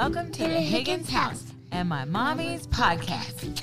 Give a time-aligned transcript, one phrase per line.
[0.00, 3.58] Welcome to the Higgins House and my mommy's podcast.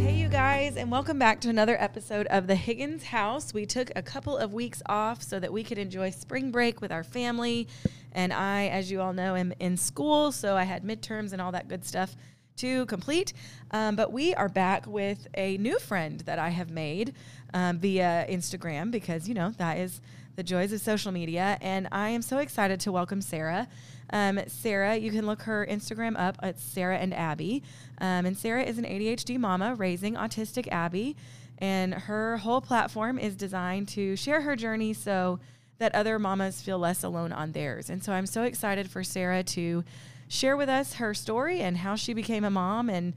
[0.00, 3.52] Hey, you guys, and welcome back to another episode of the Higgins House.
[3.52, 6.90] We took a couple of weeks off so that we could enjoy spring break with
[6.90, 7.68] our family.
[8.12, 11.52] And I, as you all know, am in school, so I had midterms and all
[11.52, 12.16] that good stuff
[12.56, 13.34] to complete.
[13.72, 17.14] Um, but we are back with a new friend that I have made
[17.52, 20.00] um, via Instagram because, you know, that is
[20.36, 21.58] the joys of social media.
[21.60, 23.68] And I am so excited to welcome Sara.
[24.10, 27.62] Um, Sara, you can look her Instagram up at Sara and Abby.
[27.98, 31.16] Um, and Sara is an ADHD mama raising autistic Abby.
[31.58, 35.38] And her whole platform is designed to share her journey so
[35.78, 37.90] that other mamas feel less alone on theirs.
[37.90, 39.84] And so I'm so excited for Sara to
[40.28, 43.14] share with us her story and how she became a mom and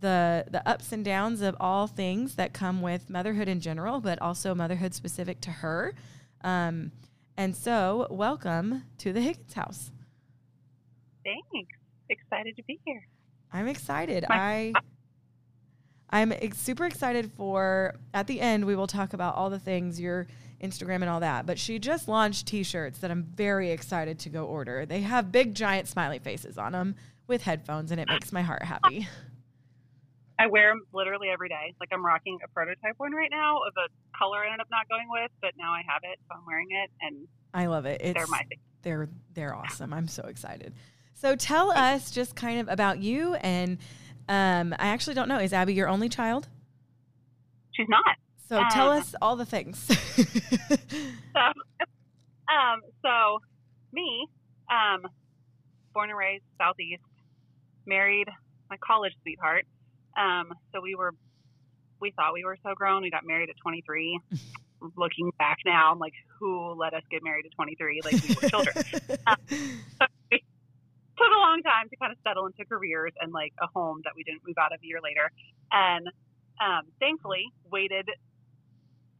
[0.00, 4.20] the the ups and downs of all things that come with motherhood in general, but
[4.20, 5.94] also motherhood specific to her.
[6.46, 6.92] Um,
[7.36, 9.90] and so, welcome to the Higgins house.
[11.24, 11.72] Thanks.
[12.08, 13.04] Excited to be here.
[13.52, 14.24] I'm excited.
[14.30, 14.72] I
[16.08, 20.00] I'm ex- super excited for at the end we will talk about all the things
[20.00, 20.28] your
[20.62, 21.46] Instagram and all that.
[21.46, 24.86] But she just launched t-shirts that I'm very excited to go order.
[24.86, 26.94] They have big giant smiley faces on them
[27.26, 29.08] with headphones and it makes my heart happy.
[30.38, 31.74] I wear them literally every day.
[31.80, 34.88] Like I'm rocking a prototype one right now of a color I ended up not
[34.88, 38.00] going with, but now I have it, so I'm wearing it, and I love it.
[38.02, 38.58] It's, they're my thing.
[38.82, 39.92] They're they're awesome.
[39.92, 40.74] I'm so excited.
[41.14, 43.78] So tell us just kind of about you, and
[44.28, 45.38] um, I actually don't know.
[45.38, 46.48] Is Abby your only child?
[47.72, 48.16] She's not.
[48.48, 49.78] So um, tell us all the things.
[49.78, 51.40] so,
[52.52, 53.38] um, so
[53.92, 54.28] me,
[54.70, 55.02] um,
[55.94, 57.02] born and raised southeast,
[57.86, 58.28] married
[58.68, 59.64] my college sweetheart
[60.16, 61.14] um, so we were,
[62.00, 63.02] we thought we were so grown.
[63.02, 64.20] We got married at 23.
[64.96, 68.00] Looking back now, I'm like, who let us get married at 23?
[68.04, 68.76] Like we were children.
[69.26, 70.38] um, so we
[71.16, 74.12] took a long time to kind of settle into careers and like a home that
[74.14, 75.30] we didn't move out of a year later.
[75.72, 76.08] And
[76.60, 78.08] um, thankfully, waited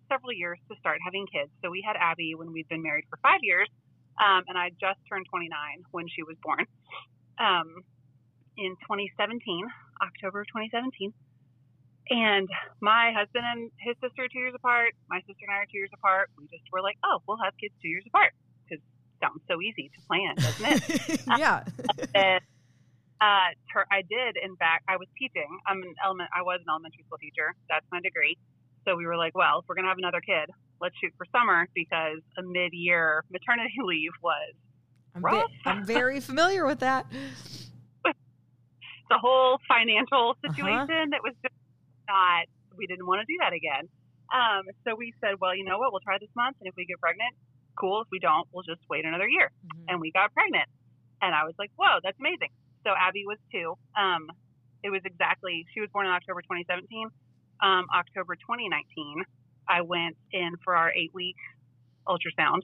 [0.08, 1.50] several years to start having kids.
[1.62, 3.68] So we had Abby when we'd been married for five years,
[4.18, 5.50] um, and I just turned 29
[5.90, 6.64] when she was born.
[7.38, 7.82] Um,
[8.56, 9.38] in 2017,
[10.02, 11.12] October 2017.
[12.08, 12.48] And
[12.80, 14.94] my husband and his sister are two years apart.
[15.10, 16.30] My sister and I are two years apart.
[16.38, 18.82] We just were like, oh, we'll have kids two years apart because
[19.18, 21.20] sounds so easy to plan, doesn't it?
[21.38, 21.64] yeah.
[22.14, 22.40] and,
[23.18, 25.48] uh, ter- I did, in fact, I was teaching.
[25.66, 26.30] I'm an element.
[26.36, 27.56] I was an elementary school teacher.
[27.68, 28.36] That's my degree.
[28.86, 30.46] So we were like, well, if we're gonna have another kid,
[30.80, 34.54] let's shoot for summer because a mid-year maternity leave was
[35.16, 35.50] I'm, rough.
[35.64, 37.06] I'm very familiar with that
[39.08, 40.46] the whole financial uh-huh.
[40.48, 41.12] situation uh-huh.
[41.14, 41.54] that was just
[42.08, 42.46] not,
[42.76, 43.88] we didn't want to do that again.
[44.30, 46.56] Um, so we said, well, you know what, we'll try this month.
[46.60, 47.34] And if we get pregnant,
[47.78, 48.02] cool.
[48.02, 49.50] If we don't, we'll just wait another year.
[49.50, 49.86] Mm-hmm.
[49.88, 50.66] And we got pregnant.
[51.22, 52.50] And I was like, whoa, that's amazing.
[52.84, 53.74] So Abby was two.
[53.94, 54.26] Um,
[54.82, 56.86] it was exactly, she was born in October 2017.
[57.62, 59.24] Um, October 2019,
[59.68, 61.38] I went in for our eight week
[62.06, 62.62] ultrasound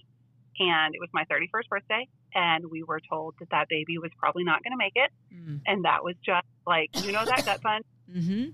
[0.58, 4.44] and it was my 31st birthday and we were told that that baby was probably
[4.44, 5.60] not going to make it mm.
[5.66, 8.50] and that was just like you know that gut punch mm-hmm.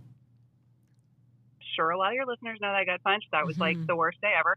[1.74, 3.78] sure a lot of your listeners know that gut punch that was mm-hmm.
[3.78, 4.56] like the worst day ever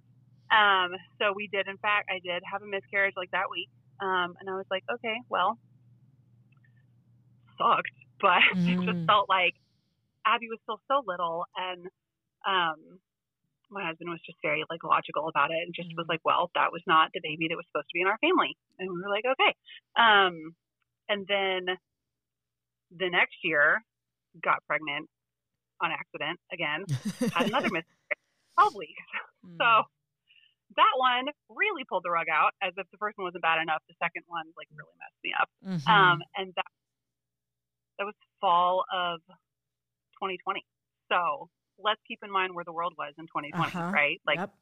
[0.51, 3.69] um, so we did in fact i did have a miscarriage like that week
[4.01, 5.57] um, and i was like okay well
[7.57, 8.67] sucked but mm.
[8.67, 9.05] it just mm.
[9.05, 9.53] felt like
[10.25, 11.87] abby was still so little and
[12.47, 12.99] um,
[13.71, 15.97] my husband was just very like logical about it and just mm-hmm.
[15.97, 18.19] was like, well, that was not the baby that was supposed to be in our
[18.19, 18.55] family.
[18.77, 19.55] And we were like, okay.
[19.95, 20.55] Um,
[21.09, 21.75] and then
[22.91, 23.83] the next year
[24.43, 25.07] got pregnant
[25.81, 26.85] on accident again,
[27.33, 28.23] had another miscarriage,
[28.59, 29.07] 12 weeks.
[29.45, 29.57] Mm-hmm.
[29.57, 29.69] So
[30.77, 33.81] that one really pulled the rug out as if the first one wasn't bad enough.
[33.87, 35.49] The second one like really messed me up.
[35.63, 35.87] Mm-hmm.
[35.89, 36.71] Um, and that,
[37.99, 39.19] that was fall of
[40.19, 40.63] 2020.
[41.11, 41.49] So
[41.83, 43.91] let's keep in mind where the world was in 2020, uh-huh.
[43.91, 44.21] right?
[44.25, 44.53] Like, yep.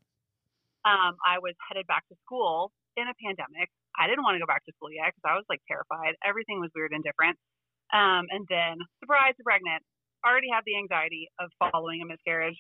[0.88, 3.70] um, I was headed back to school in a pandemic.
[3.96, 6.16] I didn't want to go back to school yet because I was like terrified.
[6.24, 7.36] Everything was weird and different.
[7.92, 9.84] Um, and then, surprise, pregnant.
[10.24, 12.58] Already had the anxiety of following a miscarriage.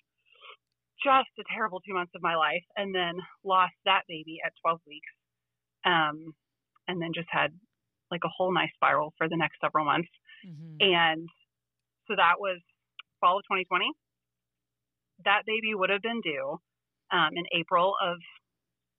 [1.04, 2.66] Just a terrible two months of my life.
[2.76, 5.14] And then lost that baby at 12 weeks.
[5.86, 6.36] Um,
[6.88, 7.52] and then just had
[8.12, 10.10] like a whole nice spiral for the next several months.
[10.44, 10.82] Mm-hmm.
[10.82, 11.30] And
[12.08, 12.60] so that was
[13.22, 13.92] fall of 2020
[15.26, 16.60] that baby would have been due
[17.12, 18.18] um, in April of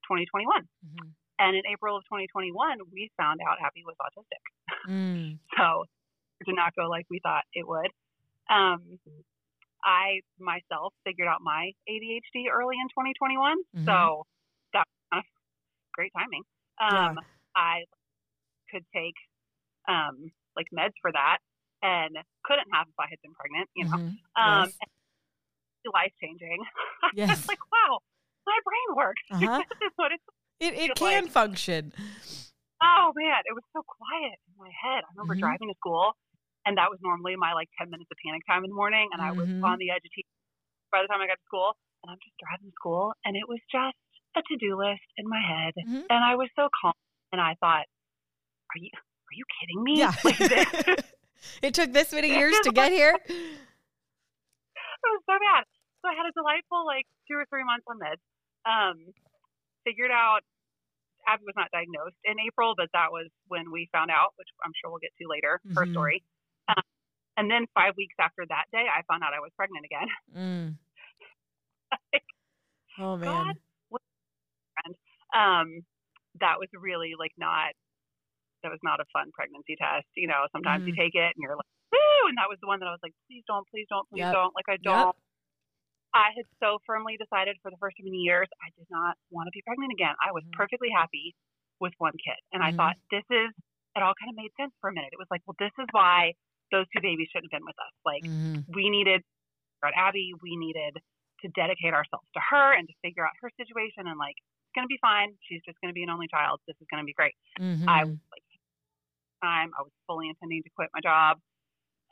[0.07, 0.45] 2021.
[0.61, 1.09] Mm-hmm.
[1.39, 2.53] And in April of 2021,
[2.93, 4.43] we found out Abby was autistic.
[4.87, 5.39] Mm.
[5.57, 5.85] so
[6.39, 7.89] it did not go like we thought it would.
[8.49, 8.99] Um,
[9.83, 13.57] I myself figured out my ADHD early in 2021.
[13.57, 13.85] Mm-hmm.
[13.85, 14.25] So
[14.73, 15.23] that of
[15.93, 16.43] great timing.
[16.79, 17.09] Yeah.
[17.09, 17.19] Um,
[17.55, 17.85] I
[18.69, 19.15] could take
[19.87, 21.37] um, like meds for that
[21.81, 22.15] and
[22.45, 23.97] couldn't have if I had been pregnant, you know.
[23.97, 24.17] Mhm.
[24.37, 24.77] Um, Yes.
[25.89, 26.61] Life changing.
[27.17, 27.39] Yes.
[27.39, 27.99] it's like, wow,
[28.45, 29.23] my brain works.
[29.33, 29.57] Uh-huh.
[29.65, 30.23] this is what it's
[30.61, 31.91] It, it can like- function.
[32.81, 35.01] Oh man, it was so quiet in my head.
[35.05, 35.45] I remember Mhm.
[35.45, 36.13] driving to school,
[36.65, 39.21] and that was normally my like ten minutes of panic time in the morning, and
[39.21, 39.61] I was Mhm.
[39.63, 40.29] on the edge of tears
[40.91, 41.73] by the time I got to school.
[42.01, 43.93] And I'm just driving to school, and it was just
[44.35, 46.05] a to-do list in my head, Mhm.
[46.09, 46.93] and I was so calm.
[47.31, 47.85] And I thought,
[48.73, 49.99] are you are you kidding me?
[50.01, 50.13] Yeah.
[50.25, 51.13] Like, this-
[51.61, 53.13] it took this many years to get here.
[55.05, 55.63] it was so bad.
[56.01, 58.21] So I had a delightful like two or three months on meds.
[58.65, 59.13] Um,
[59.85, 60.41] figured out
[61.27, 64.73] Abby was not diagnosed in April, but that was when we found out, which I'm
[64.81, 65.61] sure we'll get to later.
[65.75, 65.93] Her Mhm.
[65.93, 66.23] story.
[66.69, 66.83] Um,
[67.37, 70.07] and then five weeks after that day, I found out I was pregnant again.
[70.35, 70.77] Mm.
[72.99, 73.53] Oh man.
[75.33, 75.85] Um,
[76.39, 77.73] that was really like not.
[78.63, 80.07] That was not a fun pregnancy test.
[80.15, 80.97] You know, sometimes you Mhm.
[80.97, 83.13] take it and you're like, woo, and that was the one that I was like,
[83.27, 84.33] please don't, please don't, please Yep.
[84.33, 84.55] don't.
[84.55, 85.15] Like I don't.
[86.13, 89.51] I had so firmly decided for the first in years I did not want to
[89.55, 90.15] be pregnant again.
[90.19, 90.51] I was Mhm.
[90.53, 91.35] perfectly happy
[91.79, 92.75] with one kid, and I Mhm.
[92.77, 93.51] thought this is.
[93.95, 95.11] It all kind of made sense for a minute.
[95.11, 96.33] It was like, well, this is why
[96.71, 97.91] those two babies shouldn't have been with us.
[98.05, 98.63] Like Mhm.
[98.73, 99.21] we needed
[99.83, 100.95] at Abby, we needed
[101.41, 104.87] to dedicate ourselves to her and to figure out her situation and like it's gonna
[104.87, 105.37] be fine.
[105.43, 106.61] She's just gonna be an only child.
[106.67, 107.35] This is gonna be great.
[107.87, 108.07] I Mhm.
[108.07, 108.43] was like
[109.43, 111.39] time, I was fully intending to quit my job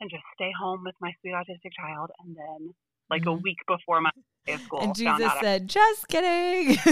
[0.00, 2.74] and just stay home with my sweet autistic child and then
[3.10, 3.42] like a Mhm.
[3.42, 4.10] week before my
[4.46, 6.70] day of school And Jesus out I- said, "Just kidding."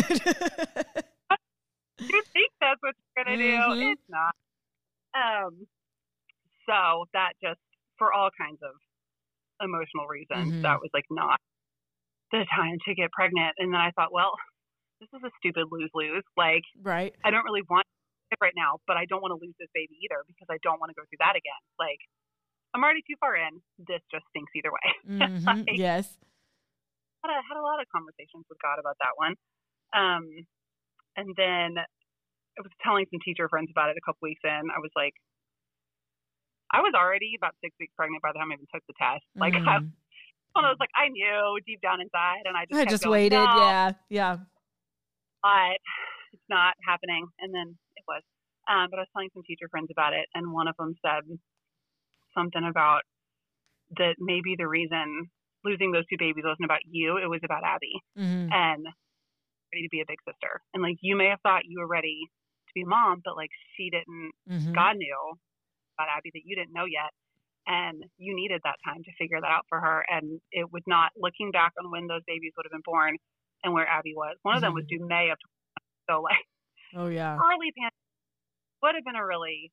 [2.01, 3.81] you think that's what you're gonna Mhm.
[3.81, 3.91] do.
[3.93, 4.35] It's not.
[5.15, 5.67] Um
[6.67, 7.61] so that just
[7.97, 8.75] for all kinds of
[9.61, 10.63] emotional reasons, Mhm.
[10.63, 11.41] that was like not
[12.31, 13.55] the time to get pregnant.
[13.59, 14.37] And then I thought, well,
[15.01, 16.25] this is a stupid lose lose.
[16.37, 17.15] Like right.
[17.25, 17.87] I don't really want
[18.31, 20.79] it right now, but I don't want to lose this baby either because I don't
[20.79, 21.63] want to go through that again.
[21.79, 21.99] Like
[22.75, 23.61] I'm already too far in.
[23.79, 24.89] This just stinks either way.
[25.29, 25.47] Mhm.
[25.47, 26.19] Like, Yes.
[27.25, 29.35] had a, had a lot of conversations with God about that one.
[29.97, 30.25] Um,
[31.17, 34.71] and then I was telling some teacher friends about it a couple weeks in.
[34.71, 35.15] I was like,
[36.71, 39.25] I was already about six weeks pregnant by the time I even took the test.
[39.35, 39.93] Like I Mhm.
[40.53, 43.13] one of those like I knew deep down inside, and I just I just going,
[43.31, 43.37] waited.
[43.39, 43.93] "No, Yeah.
[44.11, 44.37] Yeah.
[45.43, 45.79] but
[46.33, 47.27] it's not happening.
[47.39, 48.23] And then it was.
[48.69, 51.25] Um, but I was telling some teacher friends about it, and one of them said
[52.37, 53.03] something about
[53.99, 55.31] that maybe the reason
[55.65, 58.55] losing those two babies wasn't about you; it was about Abby Mhm.
[58.55, 58.87] and
[59.75, 60.63] ready to be a big sister.
[60.75, 62.21] And like you may have thought you were ready
[62.69, 64.33] to be a mom, but like she didn't.
[64.47, 64.75] Mhm.
[64.77, 65.35] God knew
[65.99, 67.13] about Abby that you didn't know yet.
[67.67, 70.05] And you needed that time to figure that out for her.
[70.11, 73.17] And it would not looking back on when those babies would have been born
[73.65, 74.37] and where Abby was.
[74.43, 76.47] One of them was due May of 2020, so like
[76.93, 77.43] Oh yeah.
[77.43, 77.95] early pandemic
[78.83, 79.73] would have been a really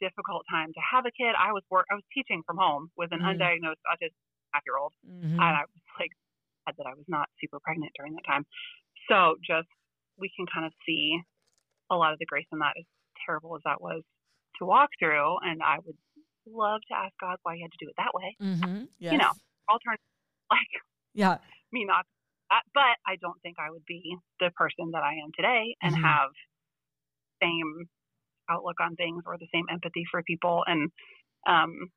[0.00, 1.34] difficult time to have a kid.
[1.38, 3.24] I was work I was teaching from home with an Mhm.
[3.24, 4.14] undiagnosed autistic
[4.54, 5.32] half year old Mhm.
[5.40, 6.12] and I was like
[6.66, 8.46] sad that I was not super pregnant during that time.
[9.08, 9.68] So just
[10.18, 11.20] we can kind of see
[11.90, 12.84] a lot of the grace in that, as
[13.26, 14.02] terrible as that was
[14.58, 15.38] to walk through.
[15.42, 15.96] And I would
[16.46, 18.36] love to ask God why He had to do it that way.
[18.40, 18.88] Mhm.
[18.98, 19.18] Yes.
[19.18, 19.32] know,
[19.70, 20.04] Alternative,
[20.50, 20.82] like
[21.14, 21.38] Yeah.
[21.72, 22.06] me not,
[22.74, 26.02] but I don't think I would be the person that I am today and Mhm.
[26.04, 26.30] have
[27.42, 27.88] same
[28.50, 30.90] outlook on things or the same empathy for people and
[31.48, 31.90] um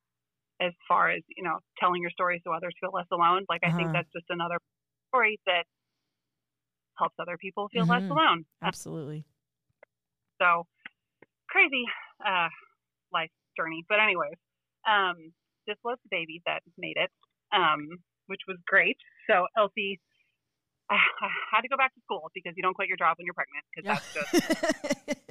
[0.62, 3.68] as far as you know telling your story so others feel less alone like i
[3.68, 3.78] Uh-huh.
[3.78, 4.58] think that's just another
[5.10, 5.64] story that
[6.98, 8.12] helps other people feel less Mhm.
[8.12, 9.26] alone Absolutely.
[10.42, 10.66] so
[11.50, 11.86] crazy
[12.26, 12.50] uh
[13.14, 14.38] life journey but anyways
[14.88, 15.16] um
[15.68, 17.12] this was the baby that made it
[17.54, 17.88] um
[18.28, 18.98] which was great
[19.30, 20.00] so elsie
[20.90, 23.26] I, I had to go back to school because you don't quit your job when
[23.26, 23.96] you're pregnant because Yeah.
[23.96, 24.32] that's just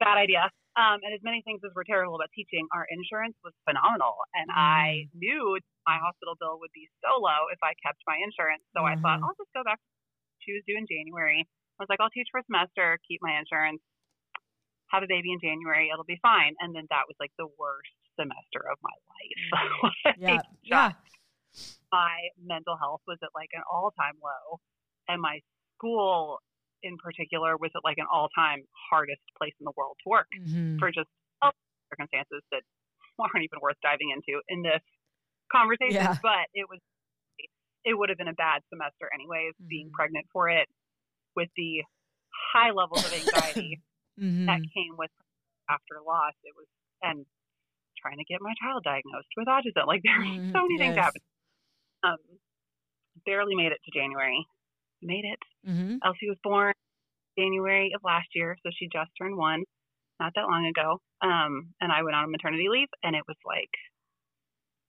[0.00, 0.46] a bad idea.
[0.78, 4.14] Um, and as many things as were terrible about teaching, our insurance was phenomenal.
[4.38, 8.62] And I knew my hospital bill would be so low if I kept my insurance.
[8.76, 9.26] So I thought, Mhm.
[9.26, 9.80] I'll just go back.
[10.46, 11.42] She was due in January.
[11.42, 13.82] I was like, I'll teach for a semester, keep my insurance,
[14.94, 15.90] have a baby in January.
[15.90, 16.54] It'll be fine.
[16.60, 19.42] And then that was like the worst semester of my life.
[20.04, 20.42] Like, yeah.
[20.62, 20.92] Yeah.
[21.90, 24.60] my mental health was at like an all time low,
[25.08, 25.40] and my
[25.74, 26.38] school
[26.82, 30.28] in particular was at like an all time hardest place in the world to work
[30.38, 30.78] Mhm.
[30.78, 31.08] for just
[31.90, 32.62] circumstances that
[33.18, 34.82] aren't even worth diving into in this
[35.50, 35.94] conversation.
[35.94, 36.14] Yeah.
[36.22, 36.78] But it was,
[37.84, 39.92] it would have been a bad semester anyways, being Mhm.
[39.92, 40.68] pregnant for it
[41.34, 41.82] with the
[42.52, 43.80] high levels of anxiety
[44.18, 44.46] Mhm.
[44.46, 45.10] that came with
[45.70, 46.34] after loss.
[46.44, 46.66] It was,
[47.02, 47.26] and
[47.98, 49.86] trying to get my child diagnosed with autism.
[49.86, 50.52] Like there were Mhm.
[50.52, 51.04] so many things Yes.
[51.04, 51.24] happening.
[52.04, 52.18] Um,
[53.26, 54.46] barely made it to January.
[55.02, 55.38] Made it.
[55.66, 55.98] Mhm.
[56.04, 56.74] Elsie was born.
[57.38, 59.62] January of last year, so she just turned one,
[60.18, 60.98] not that long ago.
[61.22, 63.70] Um, and I went on maternity leave, and it was like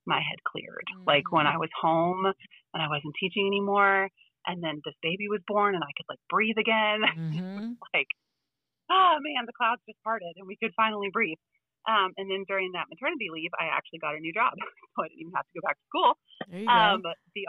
[0.05, 0.89] my head cleared.
[0.89, 1.05] Mm-hmm.
[1.05, 4.09] Like when I was home and I wasn't teaching anymore,
[4.47, 7.05] and then this baby was born, and I could like breathe again.
[7.19, 7.77] Mm-hmm.
[7.93, 8.09] like,
[8.89, 11.39] oh man, the clouds just parted, and we could finally breathe.
[11.87, 14.51] Um, and then during that maternity leave, I actually got a new job,
[14.97, 16.11] so I didn't even have to go back to school.
[16.49, 17.13] There you um, go.
[17.37, 17.45] The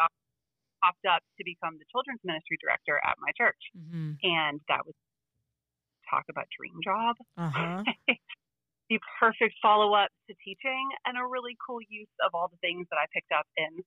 [0.82, 3.60] popped up to become the children's ministry director at my church.
[3.76, 4.18] Mm-hmm.
[4.24, 4.96] And that was
[6.10, 7.14] talk about dream job.
[7.38, 7.84] Uh-huh.
[8.90, 12.86] the perfect follow up to teaching and a really cool use of all the things
[12.90, 13.86] that I picked up in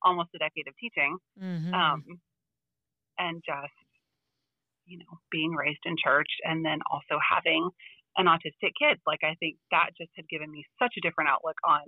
[0.00, 1.18] almost a decade of teaching.
[1.36, 1.74] Mm-hmm.
[1.74, 2.02] Um,
[3.18, 3.76] and just,
[4.86, 7.68] you know, being raised in church and then also having
[8.16, 8.98] an autistic kid.
[9.06, 11.82] Like, I think that just had given me such a different outlook on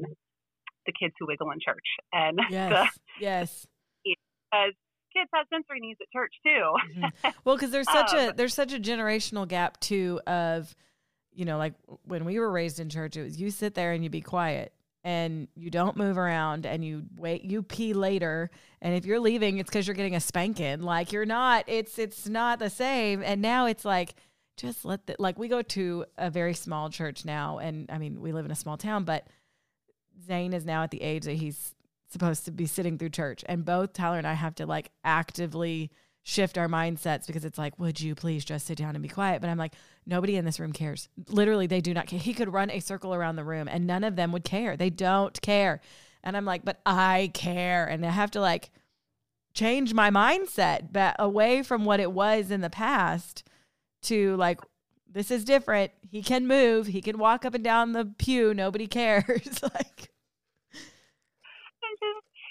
[0.87, 1.87] the kids who wiggle in church.
[2.13, 2.71] And yes,
[3.19, 3.67] the, yes
[4.51, 4.75] because
[5.13, 7.01] kids have sensory needs at church too.
[7.01, 7.29] mm-hmm.
[7.45, 10.75] Well, because there's such um, a there's such a generational gap too of,
[11.33, 14.05] you know, like when we were raised in church, it was you sit there and
[14.05, 18.51] you be quiet and you don't move around and you wait you pee later
[18.83, 22.29] and if you're leaving it's because you're getting a spanking like you're not it's it's
[22.29, 24.15] not the same and now it's like
[24.59, 28.21] just let the like we go to a very small church now and i mean
[28.21, 29.27] we live in a small town but
[30.27, 31.75] zane is now at the age that he's
[32.11, 33.45] supposed to be sitting through church.
[33.47, 35.91] And both Tyler and I have to like actively
[36.23, 39.41] shift our mindsets because it's like, would you please just sit down and be quiet?
[39.41, 39.75] But I'm like,
[40.07, 41.09] nobody in this room cares.
[41.29, 42.19] Literally, they do not care.
[42.19, 44.77] He could run a circle around the room and none of them would care.
[44.77, 45.81] They don't care.
[46.23, 47.87] And I'm like, but I care.
[47.87, 48.71] And I have to like
[49.55, 53.43] change my mindset but away from what it was in the past
[54.03, 54.61] to like,
[55.13, 55.91] this is different.
[56.09, 56.87] He can move.
[56.87, 58.55] He can walk up and down the pew.
[58.55, 59.63] Nobody cares.
[59.63, 60.10] like,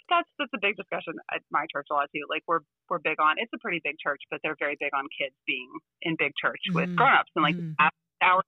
[0.09, 2.25] that's that's a big discussion at my church a lot too.
[2.29, 5.05] Like we're we're big on it's a pretty big church, but they're very big on
[5.13, 5.69] kids being
[6.01, 6.99] in big church with mm-hmm.
[6.99, 7.73] grown-ups and like mm.
[8.21, 8.43] hour.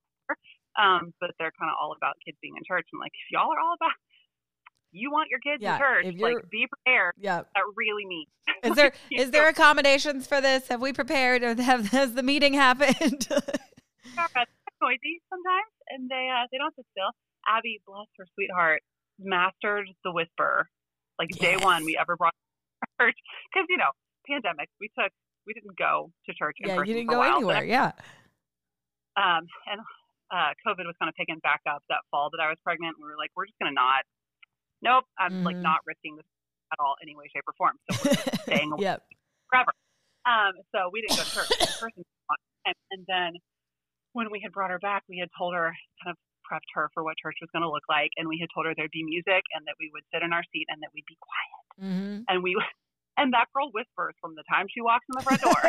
[0.79, 2.87] Um, but they're kind of all about kids being in church.
[2.93, 3.95] And like if y'all are all about
[4.91, 7.13] you want your kids yeah, in church, like be prepared.
[7.17, 8.27] Yeah, that really means.
[8.63, 10.67] Is there is there accommodations for this?
[10.67, 13.27] Have we prepared, or have has the meeting happened?
[14.81, 17.09] noisy sometimes, and they uh, they don't sit still.
[17.47, 18.81] Abby, bless her sweetheart,
[19.19, 20.67] mastered the whisper
[21.21, 21.39] like yes.
[21.39, 22.33] day one we ever brought
[22.99, 23.17] church
[23.53, 23.93] because you know
[24.25, 25.13] pandemic we took
[25.45, 27.93] we didn't go to church yeah you didn't go while, anywhere yeah
[29.21, 29.77] um and
[30.33, 33.05] uh covid was kind of picking back up that fall that i was pregnant we
[33.05, 34.01] were like we're just gonna not
[34.81, 35.45] nope i'm mm-hmm.
[35.45, 36.25] like not risking this
[36.73, 39.05] at all any way shape or form so we're staying away yep.
[39.49, 39.71] forever
[40.25, 41.93] um so we didn't go to church
[42.65, 43.33] and, and then
[44.13, 45.69] when we had brought her back we had told her
[46.01, 46.17] kind of
[46.51, 48.73] prepped her for what church was going to look like, and we had told her
[48.75, 51.17] there'd be music and that we would sit in our seat and that we'd be
[51.23, 51.63] quiet.
[51.79, 52.17] Mm-hmm.
[52.27, 52.59] And we
[53.17, 55.63] and that girl whispers from the time she walks in the front door.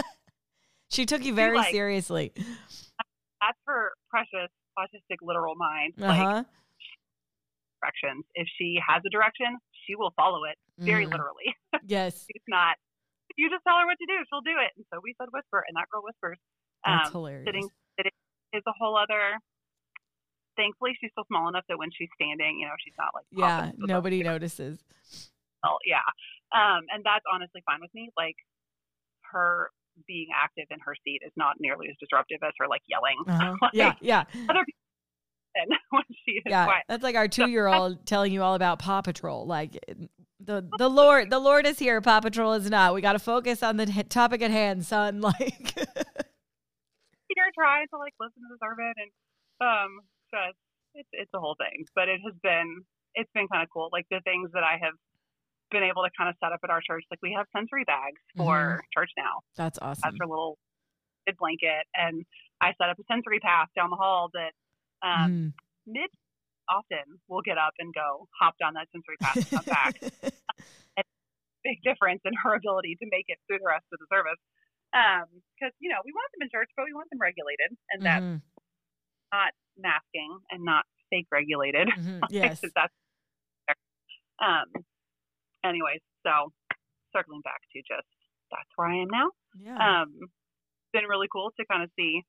[0.88, 2.32] she took you very like, seriously.
[2.34, 4.48] That's her precious
[4.80, 5.94] autistic literal mind.
[6.00, 6.08] Uh-huh.
[6.08, 6.46] Like
[7.84, 8.24] directions.
[8.34, 11.12] If she has a direction, she will follow it very mm.
[11.12, 11.52] literally.
[11.84, 12.24] Yes.
[12.24, 12.80] She's not.
[13.36, 14.72] You just tell her what to do, she'll do it.
[14.78, 16.38] And so we said whisper, and that girl whispers.
[16.86, 17.44] That's um, hilarious.
[17.44, 18.16] Sitting, sitting
[18.54, 19.36] is a whole other
[20.56, 23.72] thankfully she's still small enough that when she's standing, you know, she's not like yeah,
[23.78, 24.78] nobody notices.
[25.62, 26.04] Well, yeah,
[26.52, 28.10] um, and that's honestly fine with me.
[28.16, 28.36] Like
[29.32, 29.70] her
[30.06, 33.16] being active in her seat is not nearly as disruptive as her like yelling.
[33.26, 33.56] Uh-huh.
[33.62, 34.24] like, yeah, yeah.
[34.48, 34.80] Other people
[35.90, 36.84] when she is yeah, quiet.
[36.88, 39.46] that's like our two-year-old so, telling you all about Paw Patrol.
[39.46, 39.78] Like
[40.40, 42.00] the the Lord, the Lord is here.
[42.00, 42.94] Paw Patrol is not.
[42.94, 45.20] We got to focus on the topic at hand, son.
[45.24, 45.74] Like
[47.36, 49.10] you're trying to like listen to the sermon and
[49.58, 50.00] um
[50.94, 51.86] it's it's a whole thing.
[51.94, 53.88] But it has been it's been kind of cool.
[53.92, 54.94] Like the things that I have
[55.70, 57.04] been able to kind of set up at our church.
[57.10, 58.92] Like we have sensory bags for mm-hmm.
[58.94, 59.42] church now.
[59.56, 60.02] That's awesome.
[60.04, 60.58] That's her little
[61.38, 62.24] blanket, and
[62.60, 64.52] I set up a sensory path down the hall that
[65.00, 65.52] um, mm.
[65.86, 66.10] mid
[66.68, 69.94] often will get up and go hop down that sensory path and come back.
[70.96, 71.04] and
[71.64, 74.40] big difference in her ability to make it through the rest of the service.
[74.92, 78.00] Because um, you know we want them in church, but we want them regulated, and
[78.04, 78.36] mm-hmm.
[79.34, 81.88] Not masking and not fake regulated.
[81.88, 82.20] Mm-hmm.
[82.30, 82.60] Yes.
[82.62, 82.94] that's
[84.38, 84.68] um
[85.64, 86.52] anyways, so
[87.14, 88.10] circling back to just
[88.50, 89.28] that's where I am now.
[89.58, 90.02] Yeah.
[90.02, 90.30] Um
[90.92, 92.22] been really cool to kind of see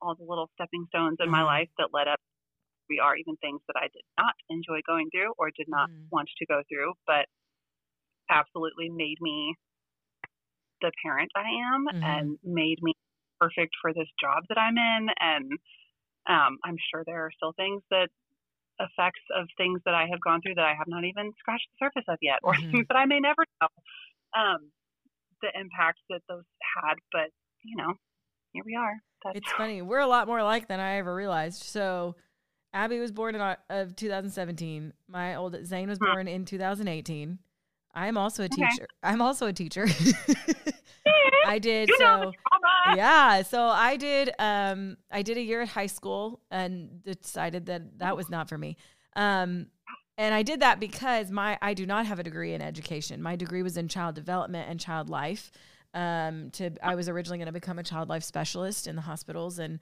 [0.00, 1.32] all the little stepping stones in mm-hmm.
[1.32, 2.20] my life that led up
[2.88, 6.08] we are even things that I did not enjoy going through or did not mm-hmm.
[6.12, 7.26] want to go through, but
[8.30, 9.54] absolutely made me
[10.80, 12.04] the parent I am mm-hmm.
[12.04, 12.92] and made me
[13.40, 15.52] perfect for this job that I'm in and
[16.26, 18.08] um, I'm sure there are still things that
[18.80, 21.86] effects of things that I have gone through that I have not even scratched the
[21.86, 22.70] surface of yet, or mm-hmm.
[22.70, 23.68] things that I may never know.
[24.36, 24.70] Um,
[25.42, 26.44] the impact that those
[26.82, 27.30] had, but
[27.62, 27.94] you know,
[28.52, 28.94] here we are.
[29.24, 29.82] That's- it's funny.
[29.82, 31.62] We're a lot more alike than I ever realized.
[31.62, 32.16] So,
[32.72, 34.92] Abby was born in of 2017.
[35.08, 37.38] My old Zane was born in 2018.
[37.94, 38.66] I am also a teacher.
[38.72, 38.86] Okay.
[39.04, 39.86] I'm also a teacher.
[41.46, 42.32] I did you so.
[42.94, 44.30] Yeah, so I did.
[44.38, 48.58] Um, I did a year at high school and decided that that was not for
[48.58, 48.76] me.
[49.16, 49.66] Um,
[50.16, 53.22] and I did that because my I do not have a degree in education.
[53.22, 55.50] My degree was in child development and child life.
[55.92, 59.58] Um, to I was originally going to become a child life specialist in the hospitals,
[59.58, 59.80] and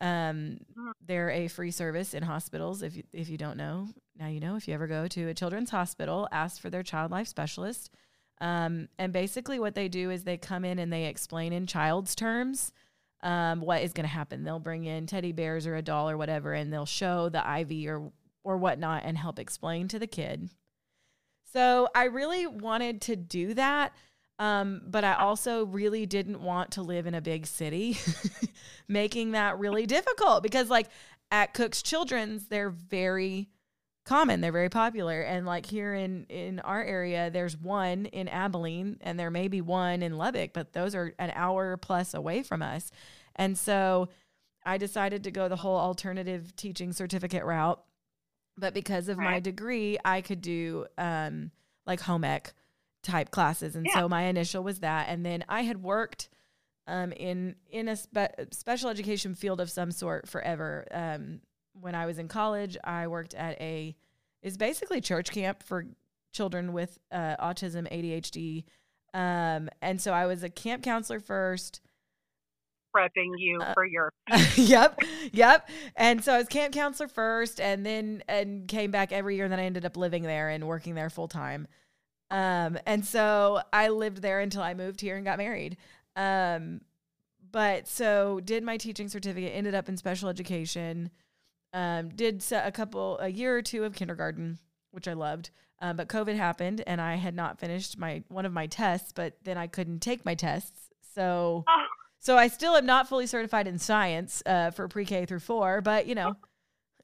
[0.00, 0.58] um,
[1.06, 2.82] they're a free service in hospitals.
[2.82, 3.88] If you, if you don't know,
[4.18, 4.56] now you know.
[4.56, 7.90] If you ever go to a children's hospital, ask for their child life specialist.
[8.40, 12.14] Um, and basically, what they do is they come in and they explain in child's
[12.14, 12.72] terms
[13.22, 14.44] um, what is going to happen.
[14.44, 17.88] They'll bring in teddy bears or a doll or whatever, and they'll show the IV
[17.88, 20.48] or or whatnot and help explain to the kid.
[21.52, 23.92] So I really wanted to do that.
[24.38, 27.98] Um, but I also really didn't want to live in a big city,
[28.88, 30.88] making that really difficult because, like,
[31.30, 33.50] at Cook's Children's, they're very
[34.04, 34.40] common.
[34.40, 35.20] They're very popular.
[35.20, 39.60] And like here in in our area, there's one in Abilene and there may be
[39.60, 42.90] one in Lubbock, but those are an hour plus away from us.
[43.36, 44.08] And so
[44.64, 47.82] I decided to go the whole alternative teaching certificate route.
[48.56, 49.30] But because of right.
[49.30, 51.50] my degree, I could do um
[51.86, 52.52] like home ec
[53.02, 53.76] type classes.
[53.76, 54.00] And yeah.
[54.00, 55.08] so my initial was that.
[55.08, 56.28] And then I had worked
[56.86, 60.86] um, in in a spe- special education field of some sort forever.
[60.90, 61.40] Um,
[61.80, 63.96] when I was in college, I worked at a
[64.42, 65.86] is basically church camp for
[66.32, 68.64] children with uh, autism, ADHD,
[69.12, 71.80] um, and so I was a camp counselor first.
[72.94, 74.12] Prepping you uh, for your.
[74.56, 74.98] yep,
[75.32, 75.68] yep.
[75.96, 79.44] And so I was camp counselor first, and then and came back every year.
[79.44, 81.66] And then I ended up living there and working there full time.
[82.30, 85.76] Um, and so I lived there until I moved here and got married.
[86.16, 86.80] Um,
[87.52, 91.10] but so did my teaching certificate, ended up in special education.
[91.72, 94.58] Um, did a couple, a year or two of kindergarten,
[94.90, 95.50] which I loved.
[95.80, 99.34] Um, but COVID happened and I had not finished my one of my tests, but
[99.44, 100.90] then I couldn't take my tests.
[101.14, 101.84] So, oh.
[102.18, 105.80] so I still am not fully certified in science uh, for pre K through four.
[105.80, 106.34] But you know,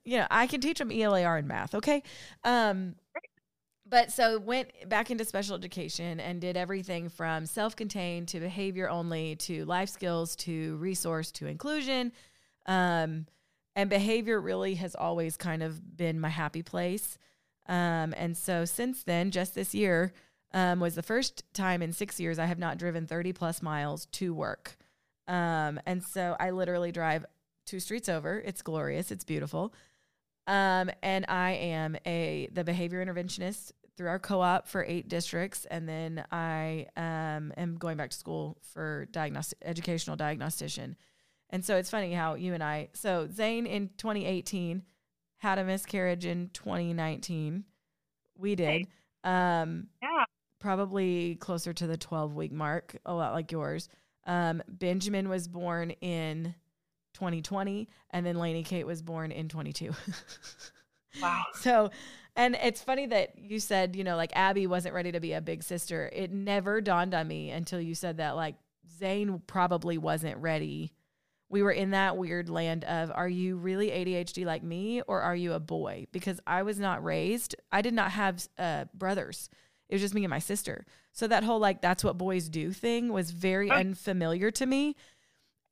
[0.05, 1.75] you know, I can teach them ELAR and math.
[1.75, 2.03] Okay.
[2.45, 2.97] Um,
[3.89, 9.37] but so went back into special education and did everything from self-contained to behavior only
[9.37, 12.13] to life skills to resource to inclusion
[12.67, 13.27] um,
[13.77, 17.19] and behavior really has always kind of been my happy place.
[17.69, 20.13] Um, and so since then just this year
[20.53, 24.07] um, was the first time in six years i have not driven 30 plus miles
[24.07, 24.77] to work.
[25.29, 27.25] Um, and so i literally drive
[27.67, 28.41] two streets over.
[28.41, 29.11] It's glorious.
[29.11, 29.75] It's beautiful.
[30.47, 35.89] Um, and I am a the behavior interventionist through our co-op for eight districts, and
[35.89, 40.97] then I um, am going back to school for diagnostic educational diagnostician.
[41.51, 42.89] And so it's funny how you and I.
[42.93, 44.83] So Zane in 2018
[45.39, 47.65] had a miscarriage in 2019.
[48.39, 48.87] We did.
[49.23, 50.25] Um, yeah.
[50.59, 53.89] Probably closer to the 12 week mark, a lot like yours.
[54.27, 56.55] Um, Benjamin was born in
[57.15, 59.93] 2020, and then Lainey Kate was born in 22.
[61.23, 61.45] wow.
[61.55, 61.91] So
[62.37, 65.41] and it's funny that you said, you know, like Abby wasn't ready to be a
[65.41, 66.11] big sister.
[66.13, 68.57] It never dawned on me until you said that, like,
[68.99, 70.93] Zane probably wasn't ready.
[71.49, 75.37] We were in that weird land of, are you really ADHD like me or are
[75.37, 76.07] you a boy?
[76.11, 79.49] Because I was not raised, I did not have uh, brothers.
[79.89, 80.85] It was just me and my sister.
[81.13, 84.97] So that whole, like, that's what boys do thing was very unfamiliar to me.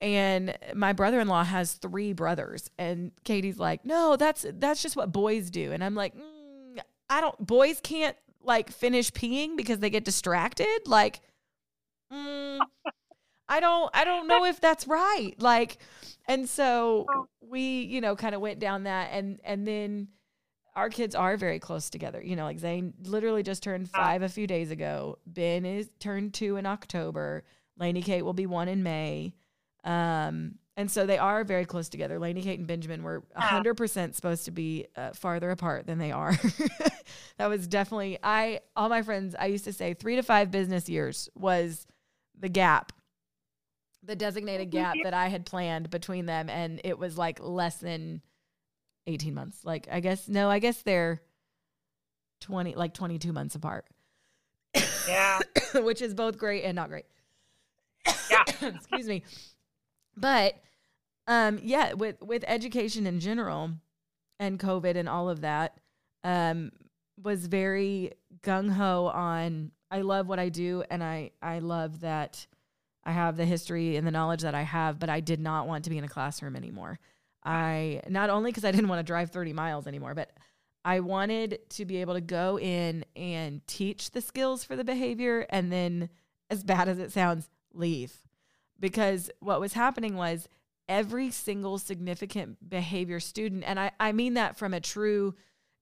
[0.00, 5.50] And my brother-in-law has three brothers, and Katie's like, "No, that's that's just what boys
[5.50, 10.04] do." And I'm like, mm, I don't boys can't like finish peeing because they get
[10.04, 10.80] distracted.
[10.84, 11.20] Like,
[12.12, 12.58] mm,
[13.48, 15.34] I don't I don't know if that's right.
[15.38, 15.78] Like,
[16.26, 17.06] and so
[17.40, 20.08] we you know kind of went down that and and then
[20.76, 22.20] our kids are very close together.
[22.22, 25.18] You know, like Zane literally just turned five a few days ago.
[25.26, 27.44] Ben is turned two in October.
[27.78, 29.34] Lainey Kate will be one in May.
[29.84, 32.18] Um, and so they are very close together.
[32.18, 36.36] Lainey, Kate, and Benjamin were 100% supposed to be uh, farther apart than they are.
[37.38, 40.88] that was definitely, I, all my friends, I used to say three to five business
[40.88, 41.86] years was
[42.36, 42.92] the gap,
[44.04, 46.48] the designated gap that I had planned between them.
[46.48, 48.20] And it was like less than
[49.06, 49.64] 18 months.
[49.64, 51.22] Like, I guess, no, I guess they're
[52.40, 53.86] 20, like 22 months apart.
[55.08, 55.40] Yeah.
[55.74, 57.06] Which is both great and not great.
[58.30, 58.44] Yeah.
[58.62, 59.22] Excuse me.
[60.16, 60.54] But
[61.26, 63.72] um, yeah, with with education in general
[64.38, 65.78] and COVID and all of that,
[66.22, 66.72] um,
[67.22, 68.12] was very
[68.42, 69.72] gung ho on.
[69.90, 72.46] I love what I do, and I I love that
[73.06, 75.84] I have the history and the knowledge that I have, but I did not want
[75.84, 76.98] to be in a classroom anymore.
[77.44, 80.30] I not only because I didn't want to drive 30 miles anymore, but
[80.84, 85.46] I wanted to be able to go in and teach the skills for the behavior
[85.50, 86.10] and then,
[86.50, 88.14] as bad as it sounds, leave.
[88.78, 90.48] Because what was happening was
[90.88, 95.34] every single significant behavior student, and I, I mean that from a true,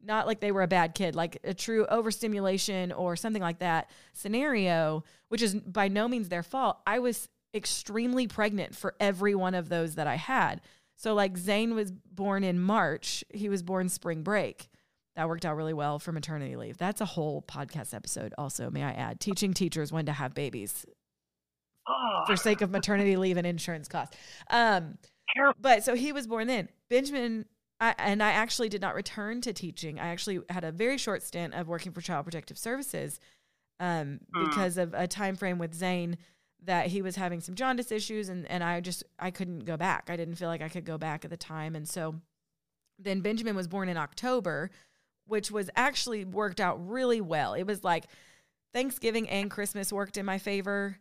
[0.03, 3.91] not like they were a bad kid, like a true overstimulation or something like that
[4.13, 6.79] scenario, which is by no means their fault.
[6.87, 10.61] I was extremely pregnant for every one of those that I had.
[10.97, 14.69] So, like Zane was born in March, he was born spring break.
[15.17, 16.79] That worked out really well for maternity leave.
[16.79, 19.21] That's a whole podcast episode, also, may I add.
[19.21, 20.87] Teaching teachers when to have babies
[21.87, 22.23] oh.
[22.27, 24.17] for sake of maternity leave and insurance costs.
[24.49, 24.97] Um,
[25.61, 26.69] but so he was born then.
[26.89, 27.47] Benjamin,
[27.83, 29.99] I, and I actually did not return to teaching.
[29.99, 33.19] I actually had a very short stint of working for Child Protective Services
[33.81, 34.49] um, mm.
[34.49, 36.17] because of a time frame with Zane
[36.65, 40.11] that he was having some jaundice issues and, and I just I couldn't go back.
[40.11, 41.75] I didn't feel like I could go back at the time.
[41.75, 42.15] And so
[43.01, 44.71] then Benjamin was born in October,
[45.27, 47.55] which was actually worked out really well.
[47.55, 48.05] It was like
[48.73, 50.99] Thanksgiving and Christmas worked in my favor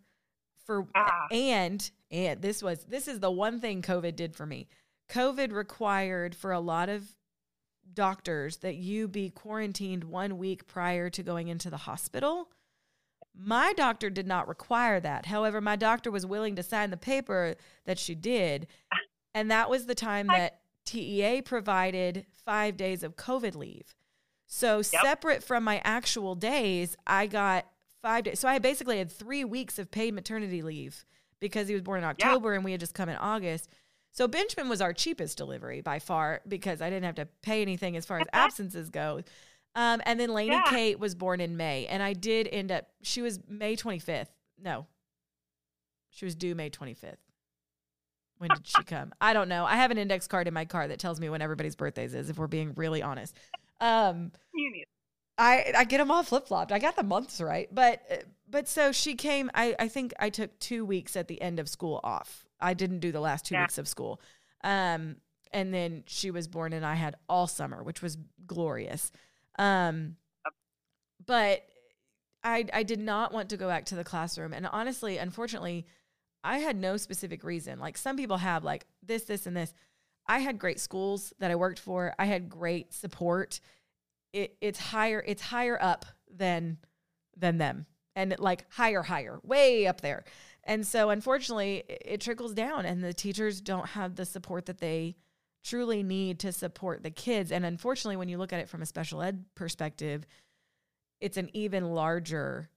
[0.65, 1.28] for ah.
[1.32, 4.67] and and this was this is the one thing COVID did for me.
[5.12, 7.15] COVID required for a lot of
[7.93, 12.50] doctors that you be quarantined 1 week prior to going into the hospital
[13.38, 15.26] my doctor did not require that.
[15.26, 18.67] However, my doctor was willing to sign the paper that she did.
[19.34, 23.95] And that was the time that TEA provided five days of COVID leave.
[24.45, 25.02] So, yep.
[25.02, 27.65] separate from my actual days, I got
[28.02, 28.39] five days.
[28.39, 31.06] So, I basically had three weeks of paid maternity leave
[31.39, 33.69] because he was born in October and we had just come in August.
[34.12, 37.95] So, Benjamin was our cheapest delivery by far because I didn't have to pay anything
[37.95, 39.21] as far as absences go.
[39.74, 40.63] Um, and then Lainey yeah.
[40.69, 42.88] Kate was born in May, and I did end up.
[43.04, 44.28] She was May 25th.
[44.62, 44.86] No,
[46.10, 47.15] she was due May 25th.
[48.38, 49.13] When did she come?
[49.21, 49.65] I don't know.
[49.65, 52.30] I have an index card in my car that tells me when everybody's birthdays is.
[52.30, 53.36] If we're being really honest,
[53.80, 54.32] um.
[55.38, 56.71] I I get them all flip flopped.
[56.71, 59.50] I got the months right, but but so she came.
[59.56, 62.45] I I think I took two weeks at the end of school off.
[62.62, 63.63] I didn't do the last two yeah.
[63.63, 64.21] weeks of school.
[64.63, 65.17] Um,
[65.54, 69.12] and then she was born, and I had all summer, which was glorious.
[69.60, 70.15] Um,
[71.26, 71.63] but
[72.43, 75.86] I I did not want to go back to the classroom, and honestly, unfortunately,
[76.43, 77.80] I had no specific reason.
[77.80, 79.74] Like some people have, like this, this, and this.
[80.28, 82.13] I had great schools that I worked for.
[82.17, 83.60] I had great support.
[84.34, 85.24] It, it's higher.
[85.26, 86.78] It's higher up than
[87.36, 90.24] than them, and like higher, higher, way up there.
[90.63, 95.15] And so, unfortunately, it, trickles down, and the teachers don't have the support that they
[95.63, 97.52] truly need to support the kids.
[97.52, 100.26] And unfortunately, when you look at it from a special ed perspective,
[101.19, 102.69] it's an even larger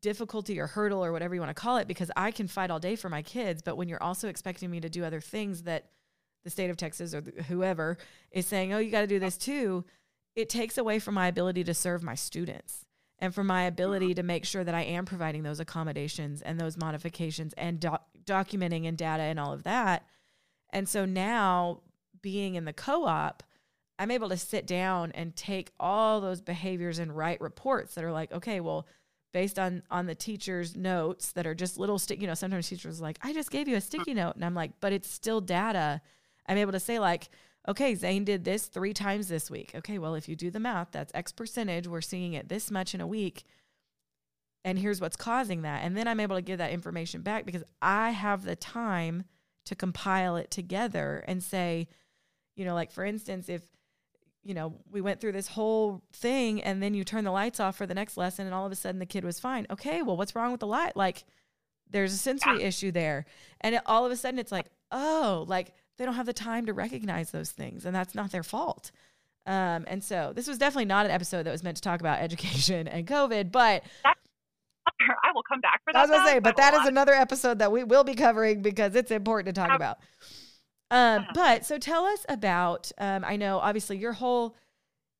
[0.00, 2.78] difficulty or hurdle or whatever you want to call it because I can fight all
[2.78, 5.90] day for my kids, but when you're also expecting me to do other things that
[6.44, 7.98] the state of Texas or whoever
[8.30, 9.84] is saying, "Oh, you got to do this too,"
[10.36, 12.86] it takes away from my ability to serve my students
[13.18, 14.14] and for my ability uh-huh.
[14.14, 17.80] to make sure that I am providing those accommodations and those modifications and
[18.24, 20.04] documenting and data and all of that
[20.70, 21.80] and so now
[22.22, 23.42] being in the co op,
[23.98, 28.12] I'm able to sit down and take all those behaviors and write reports that are
[28.12, 28.86] like, okay, well,
[29.32, 33.00] based on on the teacher's notes that are just little stick, you know, sometimes teachers
[33.00, 34.36] like, I just gave you a sticky note.
[34.36, 36.00] And I'm like, but it's still data.
[36.46, 37.28] I'm able to say, like,
[37.68, 39.72] okay, Zane did this three times this week.
[39.74, 41.86] Okay, well, if you do the math, that's X percentage.
[41.86, 43.44] We're seeing it this much in a week.
[44.64, 45.84] And here's what's causing that.
[45.84, 49.24] And then I'm able to give that information back because I have the time
[49.66, 51.88] to compile it together and say,
[52.56, 53.62] you know, like for instance, if
[54.42, 57.76] you know, we went through this whole thing and then you turn the lights off
[57.76, 59.66] for the next lesson and all of a sudden the kid was fine.
[59.70, 60.96] Okay, well, what's wrong with the light?
[60.96, 61.24] Like
[61.90, 63.26] there's a sensory issue there.
[63.60, 66.66] And it, all of a sudden it's like, oh, like they don't have the time
[66.66, 68.90] to recognize those things and that's not their fault.
[69.46, 72.18] Um, and so this was definitely not an episode that was meant to talk about
[72.22, 73.82] education and COVID, but
[75.00, 75.98] I will come back for that.
[75.98, 78.94] I was gonna say, but that is another episode that we will be covering because
[78.94, 79.98] it's important to talk about.
[80.90, 81.32] Um, uh-huh.
[81.34, 82.90] but so tell us about.
[82.98, 84.56] Um, I know obviously your whole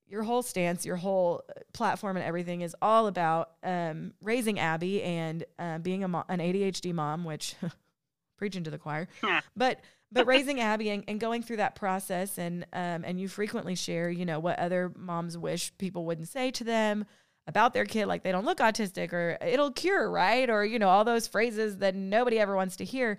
[0.08, 5.02] your whole stance, your whole uh, platform, and everything is all about um, raising Abby
[5.02, 7.54] and uh, being a mo- an ADHD mom, which
[8.38, 9.08] preaching to the choir,
[9.56, 13.74] but but raising Abby and, and, going through that process, and um, and you frequently
[13.74, 17.04] share, you know, what other moms wish people wouldn't say to them,
[17.48, 20.48] about their kid like they don't look autistic or it'll cure, right?
[20.50, 23.18] Or, you know, all those phrases that nobody ever wants to hear.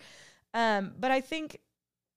[0.53, 1.59] Um, but I think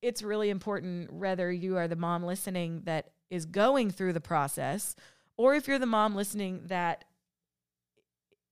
[0.02, 4.94] it's really important whether you are the mom listening that is going through the process
[5.38, 7.04] or if you're the mom listening that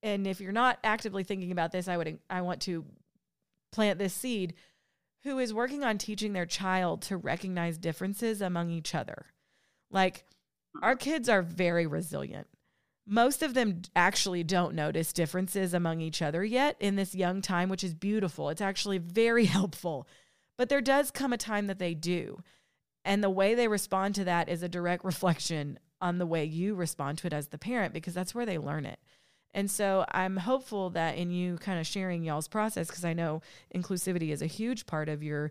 [0.02, 2.86] and if you're not actively thinking about this, I would I want to
[3.72, 4.54] plant this seed
[5.24, 9.26] who is working on teaching their child to recognize differences among each other.
[9.90, 10.24] Like
[10.82, 12.46] our kids are very resilient.
[13.06, 17.68] Most of them actually don't notice differences among each other yet in this young time,
[17.68, 18.48] which is beautiful.
[18.48, 20.06] It's actually very helpful.
[20.56, 22.38] But there does come a time that they do.
[23.04, 26.74] And the way they respond to that is a direct reflection on the way you
[26.74, 28.98] respond to it as the parent because that's where they learn it.
[29.52, 33.42] And so I'm hopeful that in you kind of sharing y'all's process, because I know
[33.74, 35.50] inclusivity is a huge part of your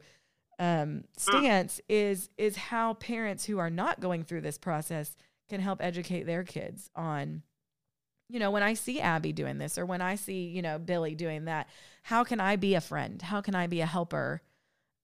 [0.57, 5.15] um, stance, is is how parents who are not going through this process
[5.49, 7.43] can help educate their kids on,
[8.29, 11.15] you know, when I see Abby doing this or when I see, you know, Billy
[11.15, 11.67] doing that,
[12.03, 13.21] how can I be a friend?
[13.21, 14.41] How can I be a helper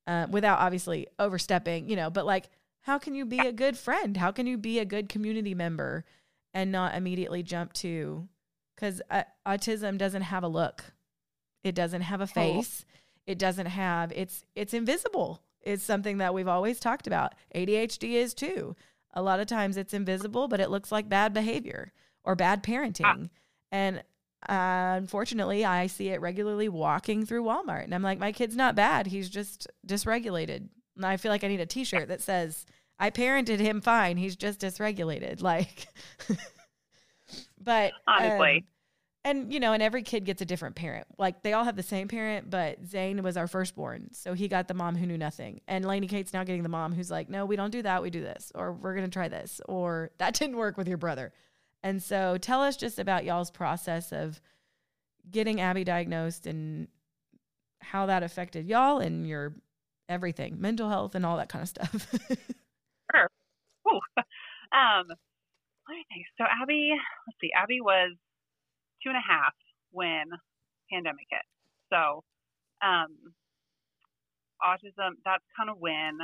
[0.07, 2.49] uh, without obviously overstepping, you know, but like,
[2.81, 4.15] how can you be a good friend?
[4.17, 6.05] How can you be a good community member
[6.53, 8.27] and not immediately jump to
[8.75, 10.83] because uh, autism doesn't have a look.
[11.63, 12.85] It doesn't have a face.
[12.87, 12.93] Oh.
[13.27, 15.41] it doesn't have it's it's invisible.
[15.61, 17.33] It's something that we've always talked about.
[17.55, 18.75] Adhd is too.
[19.13, 21.91] A lot of times it's invisible but it looks like bad behavior
[22.23, 23.05] or bad parenting.
[23.05, 23.17] Ah.
[23.71, 24.03] and
[24.47, 28.75] uh, unfortunately i see it regularly walking through walmart and i'm like my kid's not
[28.75, 29.07] bad.
[29.07, 30.69] He's just dysregulated.
[30.95, 32.65] And i feel like i need a t-shirt that says
[32.99, 34.17] i parented him fine.
[34.17, 35.41] He's just dysregulated.
[35.41, 35.87] Like
[37.65, 38.57] But honestly.
[38.57, 38.63] Um,
[39.25, 41.07] and you know, and every kid gets a different parent.
[41.17, 44.67] Like they all have the same parent, but Zane was our firstborn, so he got
[44.67, 45.61] the mom who knew nothing.
[45.67, 48.03] And Lainey Kate's now getting the mom who's like, "No, we don't do that.
[48.03, 51.33] We do this, or we're gonna try this, or that didn't work with your brother."
[51.81, 54.39] And so, tell us just about y'all's process of
[55.31, 56.87] getting Abby diagnosed and
[57.81, 59.55] how that affected y'all and your
[60.07, 62.13] everything, mental health, and all that kind of stuff.
[63.11, 63.29] sure.
[63.91, 63.99] Ooh.
[64.71, 65.05] Um,
[65.87, 66.25] let me think.
[66.37, 68.13] So Abby, let's see, Abby was
[69.03, 69.53] two and a half
[69.91, 70.25] when
[70.91, 71.45] pandemic hit.
[71.91, 72.23] So
[72.81, 73.13] um,
[74.61, 76.17] autism, that's kind of when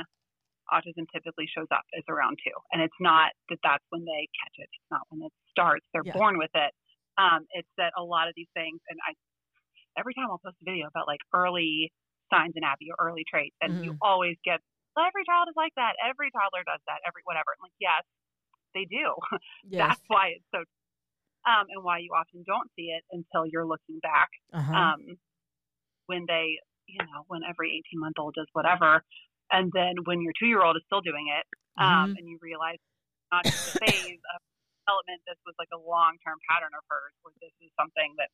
[0.70, 2.54] autism typically shows up is around two.
[2.72, 4.70] And it's not that that's when they catch it.
[4.70, 5.84] It's not when it starts.
[5.92, 6.16] They're yeah.
[6.16, 6.72] born with it.
[7.20, 9.12] Um, it's that a lot of these things, and I,
[10.00, 11.92] every time I'll post a video about like early
[12.32, 13.84] signs in Abby or early traits, and mm-hmm.
[13.84, 14.64] you always get,
[14.96, 15.92] well, every child is like that.
[16.00, 17.04] Every toddler does that.
[17.04, 17.52] Every whatever.
[17.52, 18.00] I'm like, yes,
[18.74, 19.14] they do.
[19.68, 19.88] Yes.
[19.88, 20.60] That's why it's so,
[21.48, 24.28] um, and why you often don't see it until you're looking back.
[24.52, 24.74] Uh-huh.
[24.74, 25.16] Um,
[26.06, 29.02] when they, you know, when every 18 month old does whatever,
[29.50, 31.46] and then when your two year old is still doing it,
[31.80, 32.18] um, mm-hmm.
[32.18, 32.80] and you realize
[33.32, 34.38] not just a phase of
[34.84, 38.30] development, this was like a long term pattern of hers, where this is something that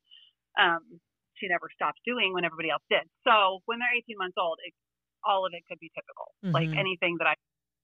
[0.59, 0.99] um,
[1.39, 3.07] she never stopped doing when everybody else did.
[3.23, 4.75] So when they're 18 months old, it,
[5.23, 6.35] all of it could be typical.
[6.43, 6.55] Mm-hmm.
[6.55, 7.35] Like anything that I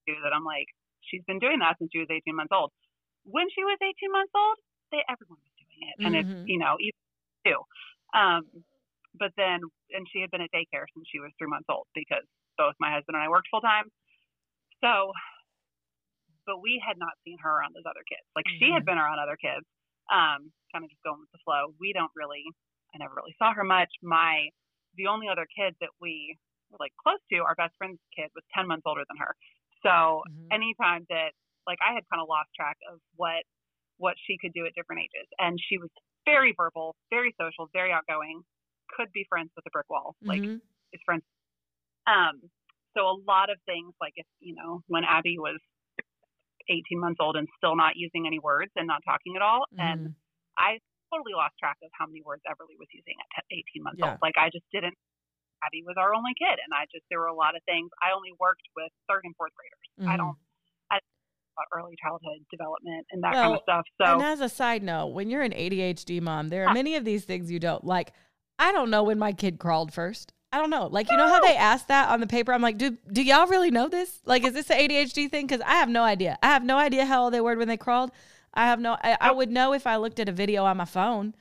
[0.07, 0.67] do that I'm like,
[1.09, 2.71] she's been doing that since she was 18 months old.
[3.25, 4.57] When she was 18 months old,
[4.91, 6.21] they everyone was doing it, and mm-hmm.
[6.21, 7.01] it's you know even
[7.45, 7.59] too.
[8.13, 8.43] Um,
[9.17, 9.63] but then,
[9.95, 12.23] and she had been at daycare since she was three months old because
[12.57, 13.87] both my husband and I worked full time.
[14.83, 15.11] So,
[16.45, 18.23] but we had not seen her around those other kids.
[18.35, 18.59] Like mm-hmm.
[18.59, 18.95] she had mm-hmm.
[18.95, 19.65] been around other kids,
[20.11, 21.73] um, kind of just going with the flow.
[21.79, 22.43] We don't really,
[22.93, 23.89] I never really saw her much.
[24.03, 24.51] My,
[24.99, 26.37] the only other kid that we
[26.69, 29.33] were like close to, our best friend's kid was 10 months older than her.
[29.85, 30.49] So mm-hmm.
[30.49, 31.37] anytime that
[31.69, 33.45] like I had kind of lost track of what
[34.01, 35.89] what she could do at different ages, and she was
[36.25, 38.41] very verbal, very social, very outgoing,
[38.97, 40.29] could be friends with a brick wall, mm-hmm.
[40.29, 40.43] like
[40.93, 41.23] is friends.
[42.09, 42.49] Um,
[42.97, 45.61] so a lot of things like if you know when Abby was
[46.69, 49.85] 18 months old and still not using any words and not talking at all, mm-hmm.
[49.85, 49.99] and
[50.57, 50.81] I
[51.13, 54.17] totally lost track of how many words Everly was using at 18 months yeah.
[54.17, 54.19] old.
[54.21, 54.97] Like I just didn't
[55.65, 57.89] Abby was our only kid, and I just there were a lot of things.
[58.01, 59.87] I only worked with third and fourth graders.
[59.99, 60.09] Mm-hmm.
[60.09, 60.37] I don't.
[60.91, 60.99] I
[61.73, 63.85] early childhood development and that well, kind of stuff.
[64.01, 67.05] So, and as a side note, when you're an ADHD mom, there are many of
[67.05, 68.11] these things you don't like.
[68.59, 70.33] I don't know when my kid crawled first.
[70.51, 70.87] I don't know.
[70.87, 72.53] Like you know how they ask that on the paper.
[72.53, 74.21] I'm like, do do y'all really know this?
[74.25, 75.47] Like, is this an ADHD thing?
[75.47, 76.37] Because I have no idea.
[76.41, 78.11] I have no idea how old they were when they crawled.
[78.53, 78.97] I have no.
[79.01, 81.35] I, I would know if I looked at a video on my phone,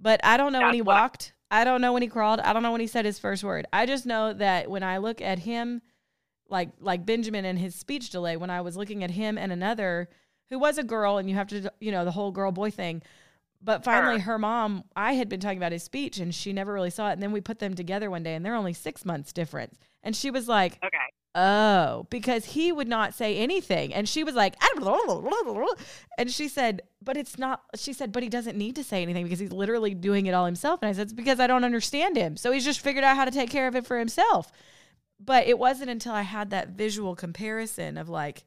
[0.00, 1.34] but I don't know That's when he walked.
[1.50, 2.40] I don't know when he crawled.
[2.40, 3.66] I don't know when he said his first word.
[3.72, 5.82] I just know that when I look at him,
[6.48, 10.08] like like Benjamin and his speech delay, when I was looking at him and another
[10.50, 13.02] who was a girl, and you have to, you know, the whole girl boy thing.
[13.62, 16.90] But finally, her mom, I had been talking about his speech, and she never really
[16.90, 17.14] saw it.
[17.14, 19.76] And then we put them together one day, and they're only six months difference.
[20.02, 20.98] And she was like, "Okay,
[21.36, 23.94] oh, because he would not say anything.
[23.94, 24.56] And she was like,
[26.18, 29.24] and she said, but it's not, she said, but he doesn't need to say anything
[29.24, 30.80] because he's literally doing it all himself.
[30.82, 32.36] And I said, it's because I don't understand him.
[32.36, 34.50] So he's just figured out how to take care of it for himself.
[35.20, 38.44] But it wasn't until I had that visual comparison of like,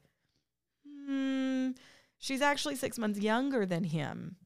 [0.86, 1.70] hmm,
[2.18, 4.36] she's actually six months younger than him.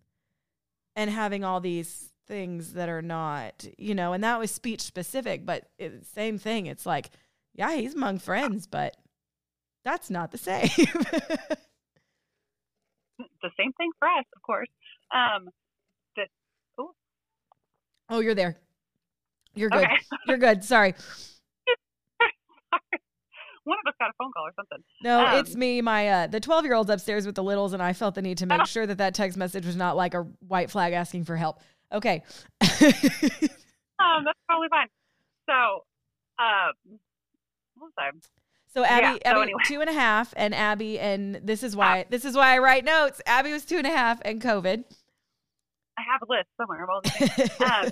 [0.97, 5.45] and having all these things that are not, you know, and that was speech specific,
[5.45, 6.67] but it, same thing.
[6.67, 7.11] It's like,
[7.55, 8.97] yeah, he's among friends, but
[9.85, 10.69] that's not the same.
[13.19, 14.69] the same thing for us, of course.
[15.15, 15.49] Um,
[16.79, 16.91] oh,
[18.11, 18.57] oh, you're there.
[19.55, 19.85] You're good.
[19.85, 19.97] Okay.
[20.27, 20.65] You're good.
[20.65, 20.95] Sorry.
[23.67, 24.79] One of us got a phone call or something.
[25.03, 25.81] No, Um, it's me.
[25.81, 28.37] My uh, the twelve year old's upstairs with the littles, and I felt the need
[28.39, 28.65] to make Oh.
[28.65, 31.61] sure that that text message was not like a white flag asking for help.
[31.93, 32.23] Okay.
[34.01, 34.89] Um, that's probably fine.
[35.49, 35.85] So,
[36.43, 36.99] um,
[37.85, 38.15] was
[38.73, 39.63] so Abby, Yeah, so Abby anyway.
[39.67, 42.85] two and a half, and Abby, and this is why this is why I write
[42.85, 43.21] notes.
[43.27, 44.85] Abby was two and a half, and COVID.
[45.97, 47.51] I have a list somewhere of all the things.
[47.63, 47.87] um,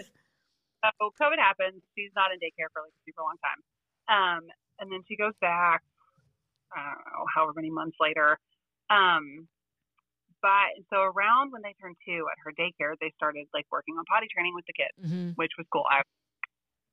[0.98, 1.83] so COVID happens.
[1.96, 3.61] She's not in daycare for like a super long time.
[4.11, 4.42] Um,
[4.81, 5.83] and then she goes back,
[6.74, 8.38] I don't know, however many months later.
[8.90, 9.46] Um,
[10.42, 14.05] but so around when they turned two at her daycare, they started like working on
[14.11, 15.87] potty training with the kids, Mhm, which was cool.
[15.88, 16.02] I,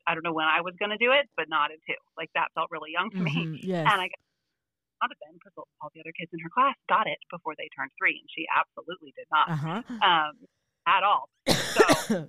[0.10, 1.94] I don't know when I was going to do it, but not at two.
[2.18, 3.46] Like that felt really young to me.
[3.46, 3.86] mhm, Yes.
[3.86, 7.22] And I got it then because all the other kids in her class got it
[7.30, 9.82] before they turned three, and she absolutely did not Uh huh.
[10.02, 10.34] um,
[10.90, 11.30] at all.
[11.78, 11.86] So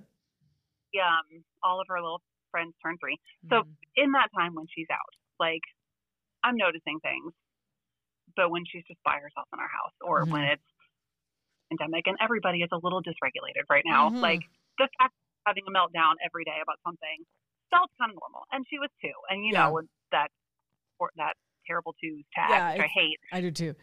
[1.01, 1.25] um,
[1.63, 3.17] all of her little friends turned three.
[3.49, 3.75] So Mhm.
[3.97, 5.63] in that time when she's out, like
[6.43, 7.33] I'm noticing things,
[8.35, 10.53] but when she's just by herself in our house, or when Mhm.
[10.53, 10.63] it's
[11.71, 14.21] pandemic and everybody is a little dysregulated right now, Mhm.
[14.21, 14.41] like
[14.77, 17.25] the fact of having a meltdown every day about something
[17.71, 18.43] felt kind of normal.
[18.51, 19.65] And she was two, and you Yeah.
[19.71, 19.81] know
[20.11, 20.29] that
[20.99, 21.33] or that
[21.65, 23.73] terrible twos tag, Yeah, which I hate I do too.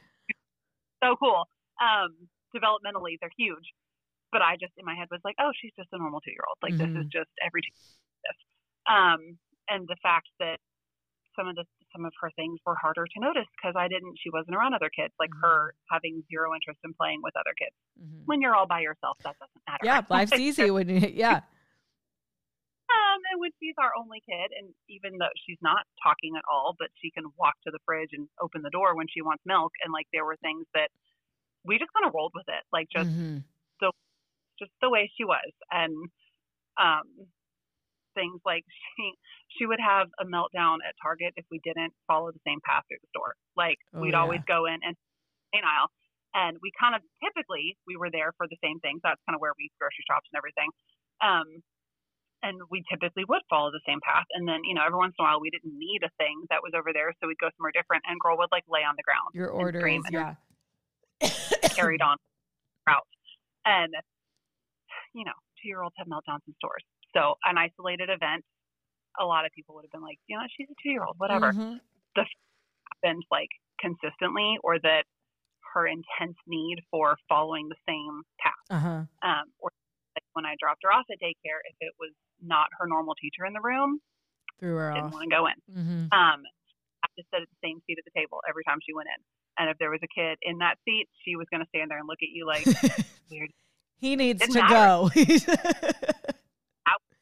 [1.02, 1.48] so cool.
[1.80, 3.72] Um, developmentally, they're huge.
[4.30, 6.44] But I just in my head was like, oh, she's just a normal two year
[6.46, 6.58] old.
[6.62, 7.12] Like this is Mhm.
[7.12, 7.72] just every two
[8.24, 8.36] this.
[8.86, 10.60] Um, and the fact that
[11.34, 14.18] some of the some of her things were harder to notice because I didn't.
[14.20, 15.14] She wasn't around other kids.
[15.18, 15.40] Like Mhm.
[15.40, 17.74] her having zero interest in playing with other kids.
[17.98, 18.26] Mhm.
[18.26, 19.84] When you're all by yourself, that doesn't matter.
[19.86, 21.40] Yeah, life's easy when you, yeah.
[23.18, 26.76] Um, and when she's our only kid, and even though she's not talking at all,
[26.78, 29.72] but she can walk to the fridge and open the door when she wants milk,
[29.84, 30.90] and like there were things that
[31.64, 33.44] we just kind of rolled with it, like just Mhm.
[34.58, 35.94] just the way she was, and
[36.80, 37.28] um,
[38.14, 38.64] things like
[38.96, 39.12] she
[39.58, 42.98] she would have a meltdown at Target if we didn't follow the same path through
[43.02, 43.34] the store.
[43.56, 44.16] Like Oh, we'd yeah.
[44.16, 44.96] always go in and
[45.54, 45.90] aisle,
[46.34, 49.00] and we kind of typically we were there for the same things.
[49.04, 50.70] That's kind of where we grocery shops and everything.
[51.22, 51.62] Um,
[52.42, 54.26] and we typically would follow the same path.
[54.34, 56.62] And then, you know, every once in a while we didn't need a thing that
[56.62, 58.04] was over there, so we'd go somewhere different.
[58.06, 60.34] And girl would like lay on the ground Your order is and yeah.
[61.74, 62.16] carried on
[62.86, 63.06] route.
[63.64, 63.92] And
[65.14, 66.84] you know, two year olds have meltdowns in stores.
[67.16, 68.44] So an isolated event,
[69.18, 71.16] a lot of people would have been like, you know, she's a two year old,
[71.18, 71.52] whatever.
[71.52, 71.80] Mhm.
[73.02, 75.04] Happened like consistently, or that
[75.74, 78.52] her intense need for following the same path.
[78.70, 79.02] Uh-huh.
[79.22, 79.70] Um, or
[80.34, 82.12] when I dropped her off at daycare, if it was
[82.42, 84.00] not her normal teacher in the room,
[84.60, 85.12] Threw her didn't off.
[85.12, 85.58] want to go in.
[85.70, 86.02] Mhm.
[86.12, 86.42] Um,
[87.02, 89.20] I just sat at the same seat at the table every time she went in.
[89.58, 91.98] And if there was a kid in that seat, she was going to stand there
[91.98, 92.64] and look at you like
[93.30, 93.50] weird
[93.98, 94.74] he needs to matter.
[94.74, 95.10] go.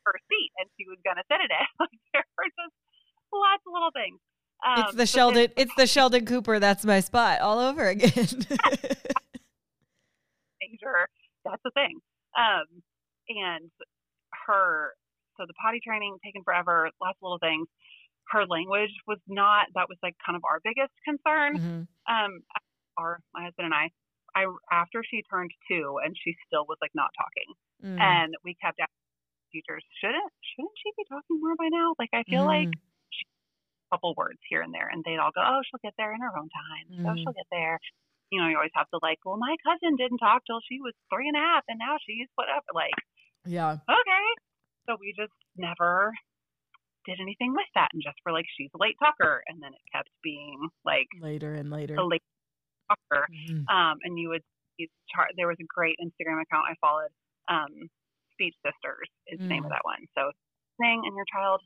[0.06, 1.66] her seat, and she was going to sit in it.
[1.80, 2.74] Like there were just
[3.32, 4.20] lots of little things.
[4.64, 8.12] Um, it's the Sheldon it's the Sheldon Cooper that's my spot all over again.
[10.60, 11.08] danger.
[11.44, 11.98] That's the thing.
[12.38, 12.82] Um,
[13.28, 13.70] and
[14.46, 14.94] her,
[15.36, 17.68] so the potty training taken forever, lots of little things.
[18.30, 21.58] Her language was not, that was like kind of our biggest concern.
[21.58, 21.86] Mhm.
[22.08, 22.42] Um,
[22.98, 23.90] our, my husband and I,
[24.34, 27.50] I, after she turned two and she still was like not talking.
[27.84, 28.00] Mm.
[28.00, 31.94] And we kept asking teachers, shouldn't, shouldn't she be talking more by now?
[31.98, 32.72] Like, I feel like Mhm.
[32.72, 34.88] a couple words here and there.
[34.88, 36.86] And they'd all go, oh, she'll get there in her own time.
[37.06, 37.18] Oh, Mhm.
[37.22, 37.78] she'll get there.
[38.32, 40.94] You know, you always have to like, well, my cousin didn't talk till she was
[41.12, 42.66] three and a half, and now she's whatever.
[42.74, 42.96] Like,
[43.44, 43.78] yeah.
[43.88, 44.26] okay.
[44.88, 46.12] So we just never
[47.06, 49.80] did anything with that, and just were like, she's a late talker, and then it
[49.92, 51.94] kept being like Later and later.
[51.96, 52.22] a late
[52.88, 53.26] talker.
[53.30, 53.68] Mhm.
[53.70, 54.42] Um, and you would
[54.78, 55.30] these chart.
[55.36, 57.10] There was a great Instagram account I followed.
[57.48, 57.88] Um,
[58.32, 59.74] Speech Sisters is the name of Mm.
[59.74, 60.04] that one.
[60.14, 60.32] So,
[60.78, 61.62] thing and your child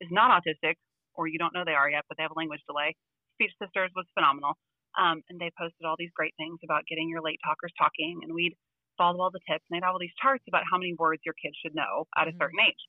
[0.00, 0.76] is not autistic,
[1.14, 2.94] or you don't know they are yet, but they have a language delay.
[3.34, 4.58] Speech Sisters was phenomenal.
[4.98, 8.34] Um, and they posted all these great things about getting your late talkers talking, and
[8.34, 8.54] we'd
[8.98, 9.64] follow all the tips.
[9.70, 12.28] And they'd have all these charts about how many words your kids should know at
[12.28, 12.38] a Mhm.
[12.38, 12.88] certain age.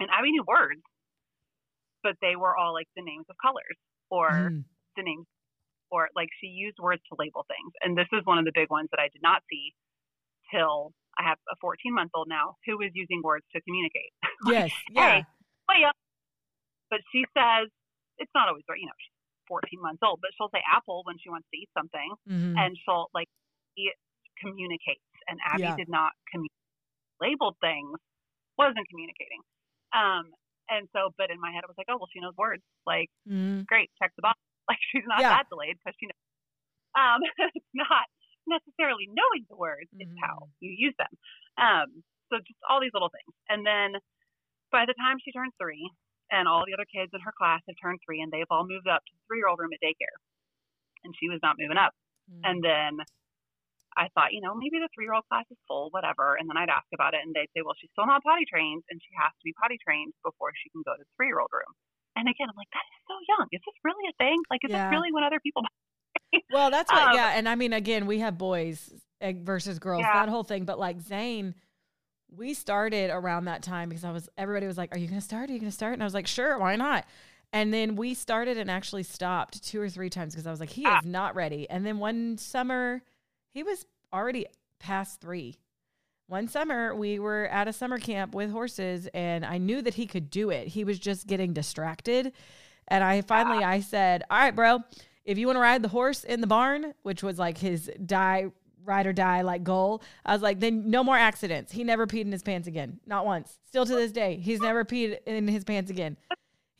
[0.00, 0.80] And Abby knew words,
[2.02, 3.76] but they were all like the names of colors
[4.10, 4.64] or Mhm.
[4.96, 5.26] the names
[5.90, 7.72] or like she used words to label things.
[7.82, 9.74] And this is one of the big ones that I did not see
[10.50, 14.12] till I have a 14 month old now who is using words to communicate.
[14.46, 14.70] Yes.
[14.90, 15.22] Yeah.
[15.68, 15.94] Way up.
[16.88, 17.68] But she says
[18.18, 18.80] it's not always right.
[18.80, 19.12] You know, she's
[19.46, 22.56] 14 months old, but she'll say apple when she wants to eat something, Mhm.
[22.58, 23.28] and she'll like
[23.76, 23.92] she
[24.38, 25.04] communicates.
[25.28, 25.76] And Abby Yeah.
[25.76, 26.56] did not communicate
[27.20, 28.00] labeled things
[28.56, 29.42] wasn't communicating.
[29.90, 30.30] Um,
[30.70, 32.62] and so, but in my head, I was like, oh, well, she knows words.
[32.86, 33.66] Like, mm.
[33.66, 34.38] great, check the box.
[34.70, 35.34] Like, she's not yeah.
[35.34, 36.22] that delayed because she knows.
[36.94, 37.26] Um,
[37.58, 38.06] it's not
[38.46, 40.06] necessarily knowing the words, mm-hmm.
[40.06, 40.62] it's how mm.
[40.62, 41.10] you use them.
[41.58, 43.34] Um, so just all these little things.
[43.50, 43.98] And then
[44.70, 45.90] by the time she turned three,
[46.30, 48.86] and all the other kids in her class have turned three, and they've all moved
[48.86, 50.14] up to the three year old room at daycare.
[51.02, 51.90] And she was not moving up.
[52.30, 52.46] Mm-hmm.
[52.46, 52.92] And then
[53.96, 56.38] I thought, you know, maybe the three year old class is full, whatever.
[56.38, 58.82] And then I'd ask about it, and they'd say, well, she's still not potty trained,
[58.90, 61.42] and she has to be potty trained before she can go to the three year
[61.42, 61.72] old room.
[62.16, 63.46] And again, I'm like, that is so young.
[63.52, 64.38] Is this really a thing?
[64.50, 64.86] Like, is yeah.
[64.86, 65.62] this really when other people?
[66.52, 67.34] well, that's what, um, yeah.
[67.36, 70.24] And I mean, again, we have boys eh, versus girls, yeah.
[70.24, 70.64] that whole thing.
[70.64, 71.54] But like Zane,
[72.34, 75.24] we started around that time because I was everybody was like, "Are you going to
[75.24, 75.50] start?
[75.50, 77.06] Are you going to start?" And I was like, "Sure, why not?"
[77.52, 80.70] And then we started and actually stopped two or three times because I was like,
[80.70, 80.98] "He ah.
[80.98, 83.02] is not ready." And then one summer,
[83.52, 84.46] he was already
[84.78, 85.56] past three.
[86.26, 90.06] One summer, we were at a summer camp with horses, and I knew that he
[90.06, 90.68] could do it.
[90.68, 92.32] He was just getting distracted,
[92.88, 93.68] and I finally ah.
[93.68, 94.80] I said, "All right, bro."
[95.24, 98.50] If you want to ride the horse in the barn, which was like his die
[98.84, 100.02] ride or die like goal.
[100.24, 101.72] I was like, then no more accidents.
[101.72, 103.00] He never peed in his pants again.
[103.06, 103.58] Not once.
[103.66, 106.16] Still to this day, he's never peed in his pants again.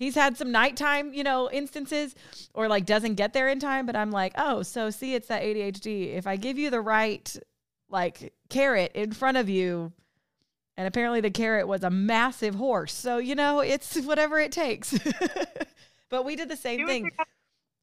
[0.01, 2.15] He's had some nighttime, you know, instances
[2.55, 5.43] or like doesn't get there in time, but I'm like, oh, so see, it's that
[5.43, 6.17] ADHD.
[6.17, 7.37] If I give you the right
[7.91, 9.93] like carrot in front of you,
[10.79, 12.95] and apparently the carrot was a massive horse.
[12.95, 14.99] So, you know, it's whatever it takes.
[16.09, 17.11] but we did the same thing.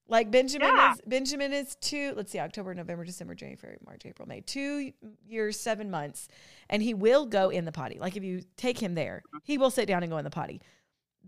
[0.07, 0.93] Like Benjamin yeah.
[0.93, 2.13] is Benjamin is two.
[2.18, 4.41] Let's see, October, November, December, January, March, April, May.
[4.41, 4.91] Two
[5.28, 6.30] years, seven months,
[6.68, 7.99] and he will go in the potty.
[7.99, 10.61] Like if you take him there, he will sit down and go in the potty.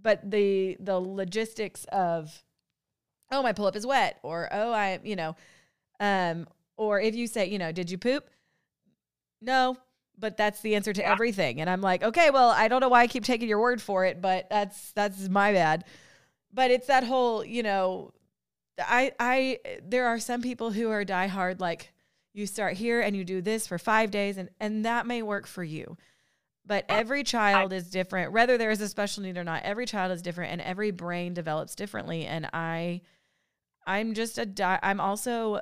[0.01, 2.43] But the the logistics of,
[3.31, 5.35] oh my pull up is wet, or oh I you know,
[5.99, 6.47] um,
[6.77, 8.29] or if you say you know, did you poop?
[9.41, 9.77] No,
[10.19, 11.11] but that's the answer to yeah.
[11.11, 11.61] everything.
[11.61, 14.05] And I'm like, okay, well, I don't know why I keep taking your word for
[14.05, 15.85] it, but that's that's my bad.
[16.53, 18.13] But it's that whole, you know,
[18.79, 21.93] I I there are some people who are diehard like
[22.33, 25.47] you start here and you do this for 5 days and and that may work
[25.47, 25.97] for you.
[26.69, 29.63] But every child is different whether there is a special need or not.
[29.63, 33.01] Every child is different and every brain develops differently and I
[33.87, 35.61] I'm just a di- I'm also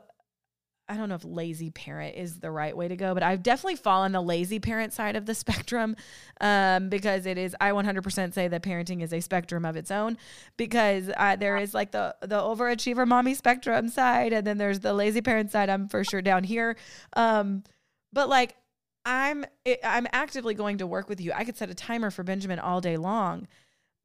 [0.90, 3.76] I don't know if lazy parent is the right way to go, but I've definitely
[3.78, 5.96] fallen the lazy parent side of the spectrum
[6.42, 7.56] um, because it is.
[7.60, 10.18] I 100% say that parenting is a spectrum of its own
[10.58, 14.94] because uh, there is like the the overachiever mommy spectrum side, and then there's the
[14.94, 15.70] lazy parent side.
[15.70, 16.76] I'm for sure down here,
[17.16, 17.64] um,
[18.14, 18.56] but like
[19.08, 19.46] I'm
[19.86, 21.32] I'm actively going to work with you.
[21.34, 23.48] I could set a timer for Benjamin all day long.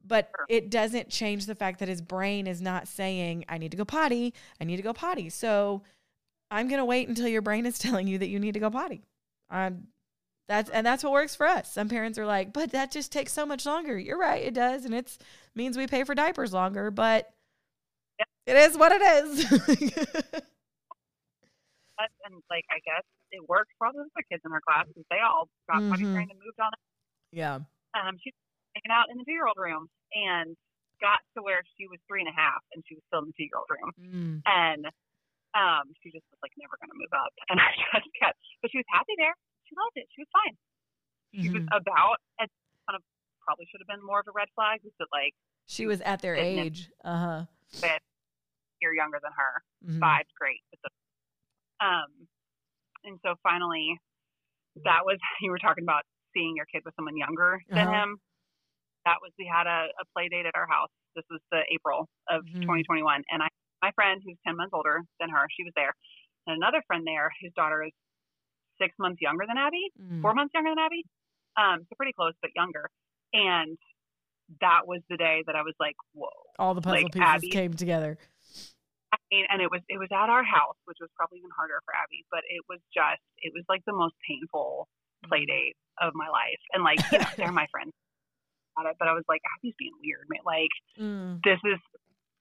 [0.05, 3.77] But it doesn't change the fact that his brain is not saying, I need to
[3.77, 4.33] go potty.
[4.59, 5.29] I need to go potty.
[5.29, 5.81] So,
[6.51, 8.69] I'm going to wait until your brain is telling you that you need to go
[8.69, 9.03] potty.
[9.49, 9.87] Um,
[10.47, 11.71] that's and that's what works for us.
[11.71, 13.97] Some parents are like, but that just takes so much longer.
[13.97, 15.17] You're right, it does, and it's
[15.55, 17.31] means we pay for diapers longer, but
[18.45, 19.51] it is what it is.
[22.25, 23.03] and like I guess
[23.33, 25.89] it works for all the other kids in her class because they all got mm-hmm.
[25.89, 26.71] potty trained and moved on.
[27.33, 27.65] Yeah.
[27.97, 28.37] Um, she's
[28.77, 30.53] hanging out in the two year old room and
[31.01, 33.35] got to where she was three and a half and she was still in the
[33.35, 33.89] two year old room.
[33.97, 34.35] Mm.
[34.45, 34.83] And
[35.53, 38.37] um, she just was like never going to move up, and I just kept.
[38.61, 39.37] But she was happy there.
[39.69, 40.09] She loved it.
[40.13, 40.55] She was fine.
[41.33, 41.61] She mm-hmm.
[41.61, 42.49] was about as
[42.89, 43.05] kind of
[43.41, 44.81] probably should have been more of a red flag.
[44.81, 45.33] Was that like
[45.65, 46.89] she was at their age?
[47.05, 47.41] Uh huh.
[47.81, 48.01] But
[48.81, 49.53] you're younger than her.
[49.85, 49.99] Mm-hmm.
[50.01, 50.61] Five's great.
[50.73, 50.89] A,
[51.85, 52.11] um,
[53.03, 53.99] and so finally,
[54.83, 58.03] that was you were talking about seeing your kid with someone younger than uh-huh.
[58.03, 58.17] him.
[59.05, 60.89] That was we had a, a play date at our house.
[61.15, 62.63] This was the April of mm-hmm.
[62.63, 63.47] 2021, and I
[63.83, 65.91] my friend who's 10 months older than her, she was there.
[66.47, 67.91] And another friend there, whose daughter is
[68.81, 70.21] six months younger than Abby, mm.
[70.21, 71.03] four months younger than Abby.
[71.59, 72.89] Um, so pretty close, but younger.
[73.33, 73.77] And
[74.61, 76.29] that was the day that I was like, whoa.
[76.57, 78.17] All the puzzle like, pieces Abby, came together.
[79.13, 81.77] I mean, and it was it was at our house, which was probably even harder
[81.85, 84.89] for Abby, but it was just it was like the most painful
[85.29, 85.53] play mm.
[85.53, 86.61] date of my life.
[86.73, 87.93] And like, you know, they're my friends
[88.75, 90.41] but I was like, Abby's being weird, man.
[90.45, 91.39] Like, mm.
[91.43, 91.79] this is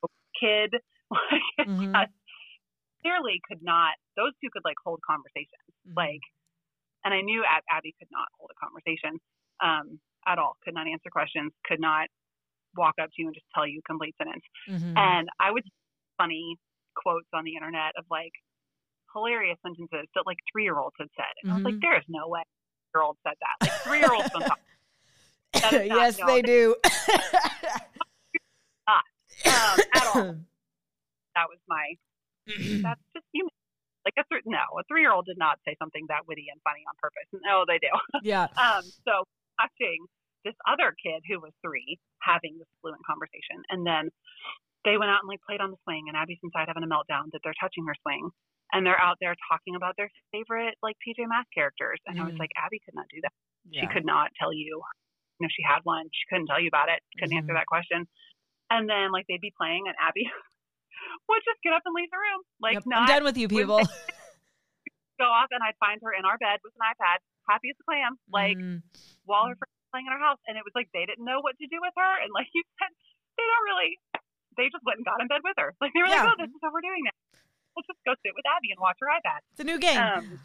[0.04, 0.08] a
[0.40, 0.72] kid
[1.12, 1.92] like mm-hmm.
[1.92, 2.12] just
[3.02, 3.94] clearly could not.
[4.16, 5.68] Those two could like hold conversations.
[5.84, 5.96] Mm-hmm.
[5.96, 6.24] Like,
[7.04, 9.20] and I knew Ab- Abby could not hold a conversation
[9.60, 10.56] um, at all.
[10.64, 11.52] Could not answer questions.
[11.66, 12.08] Could not
[12.76, 14.44] walk up to you and just tell you a complete sentence.
[14.70, 14.96] Mm-hmm.
[14.96, 15.64] And I would
[16.16, 16.56] funny
[16.94, 18.32] quotes on the internet of like
[19.14, 21.34] hilarious sentences that like three year olds had said.
[21.42, 21.80] And I was like, mm-hmm.
[21.82, 23.56] there is no way a year olds said that.
[23.60, 24.60] Like three year olds don't talk.
[25.72, 26.76] yes, they do.
[28.88, 29.04] not
[29.46, 30.22] um, at all.
[31.36, 31.96] that was my
[32.48, 32.82] mm-hmm.
[32.82, 33.50] that's just human.
[34.04, 36.60] Like a th- no, a three year old did not say something that witty and
[36.64, 37.28] funny on purpose.
[37.32, 37.92] No, they do.
[38.22, 38.50] Yeah.
[38.58, 39.24] um, so
[39.60, 40.04] watching
[40.44, 44.10] this other kid who was three having this fluent conversation, and then
[44.84, 47.30] they went out and like played on the swing, and Abby's inside having a meltdown
[47.32, 48.30] that they're touching her swing,
[48.72, 52.34] and they're out there talking about their favorite like PJ Masks characters, and I was
[52.34, 52.40] Mhm.
[52.40, 53.32] like, Abby could not do that.
[53.70, 53.82] yeah.
[53.82, 54.82] She could not tell you.
[55.38, 56.06] You know, she had one.
[56.12, 56.98] She couldn't tell you about it.
[57.18, 57.58] Couldn't answer Mhm.
[57.62, 58.06] that question.
[58.70, 60.24] And then like they'd be playing, and Abby
[61.28, 63.46] would just get up and leave the room, like Yep, not I'm done with you
[63.48, 63.78] people.
[65.20, 67.18] go off, and I'd find her in our bed with an iPad,
[67.48, 68.82] happy as a clam, like Mhm.
[69.24, 70.40] while her friends playing in our house.
[70.48, 72.62] And it was like they didn't know what to do with her, and like you
[72.78, 72.90] said,
[73.36, 73.98] they don't really.
[74.56, 75.72] They just went and got in bed with her.
[75.80, 76.28] Like they were Yeah.
[76.28, 77.16] like, "Oh, this is what we're doing now.
[77.76, 79.96] Let's just go sit with Abby and watch her iPad." it's a new game.
[79.98, 80.40] Um,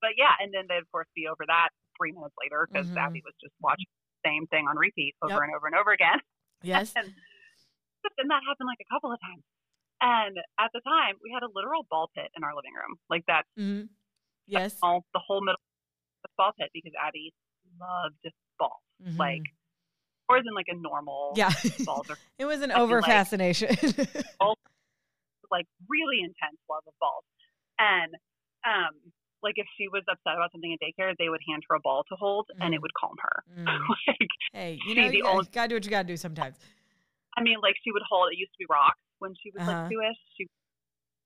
[0.00, 2.96] but yeah, and then they'd of course be over that three minutes later because Mhm.
[3.02, 5.42] Abby was just watching the same thing on repeat over Yep.
[5.42, 6.20] and over and over again.
[6.62, 6.94] yes.
[6.98, 7.10] And,
[8.18, 9.42] and that happened like a couple of times.
[10.00, 13.26] And at the time, we had a literal ball pit in our living room, like
[13.26, 13.86] that Mm-hmm.
[14.46, 14.78] Yes.
[14.80, 17.34] all the whole middle of the ball pit because Abby
[17.78, 18.22] loved
[18.58, 19.18] balls, Mhm.
[19.18, 19.42] like
[20.28, 21.50] more than like a normal yeah.
[21.84, 23.68] balls it was an over like- fascination.
[25.50, 27.24] like really intense love of balls.
[27.78, 28.12] And
[28.66, 28.92] um,
[29.42, 32.04] like if she was upset about something in daycare, they would hand her a ball
[32.10, 32.82] to hold, and it Mm.
[32.82, 33.36] would calm her.
[33.56, 33.64] Mm.
[34.08, 36.56] like Hey, you know, the you gotta, only- gotta do what you gotta do sometimes.
[37.36, 38.28] I mean, like she would hold.
[38.32, 39.72] It used to be rocks when she was Uh-huh.
[39.72, 40.20] like two-ish.
[40.36, 40.46] She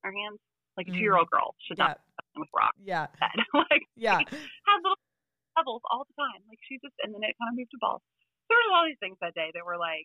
[0.05, 0.39] her hands
[0.77, 0.95] like a Mhm.
[0.95, 1.95] two-year-old girl should Yeah.
[1.99, 2.01] not
[2.37, 2.77] with rocks.
[2.85, 3.07] Yeah.
[3.55, 4.19] Like Yeah.
[4.19, 4.97] had little
[5.57, 6.43] pebbles all the time.
[6.49, 8.03] Like she just, and then it kind of moved to balls.
[8.53, 10.05] There was all these things that day that were like,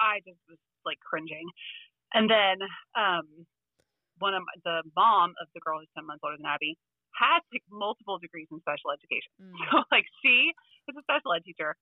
[0.00, 0.56] I just was
[0.88, 1.44] like cringing.
[2.16, 2.64] And then
[2.96, 3.28] um,
[4.16, 6.80] one of my, the mom of the girl who's ten months older than Abby
[7.12, 9.32] had like multiple degrees in special education.
[9.36, 9.52] Mm.
[9.68, 10.56] So like she
[10.88, 11.76] was a special ed teacher.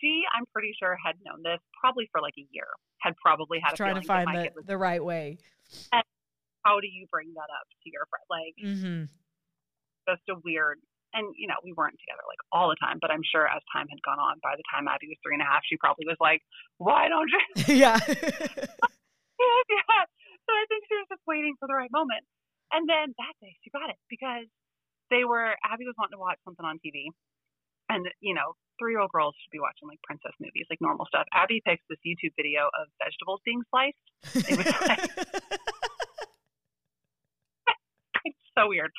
[0.00, 2.72] She, I'm pretty sure, had known this probably for like a year.
[3.04, 4.64] Had probably had a Trying to find the, was.
[4.64, 5.36] the right way.
[6.64, 8.26] How do you bring that up to your friend?
[8.28, 9.04] Like hmm
[10.08, 10.78] just a weird
[11.14, 13.88] and you know we weren't together like all the time but i'm sure as time
[13.90, 16.16] had gone on by the time abby was three and a half she probably was
[16.20, 16.42] like
[16.78, 17.40] why don't you
[17.82, 17.98] yeah.
[17.98, 20.02] yeah
[20.46, 22.24] so i think she was just waiting for the right moment.
[22.72, 24.46] And then that day she got it because
[25.10, 27.10] they were abby was wanting to watch something on tv
[27.90, 31.06] and you know three year old girls should be watching like princess movies like normal
[31.10, 31.26] stuff.
[31.34, 33.98] Abby picks this youtube video of vegetables being sliced.
[34.46, 35.10] It was like-
[38.24, 38.92] it's so weird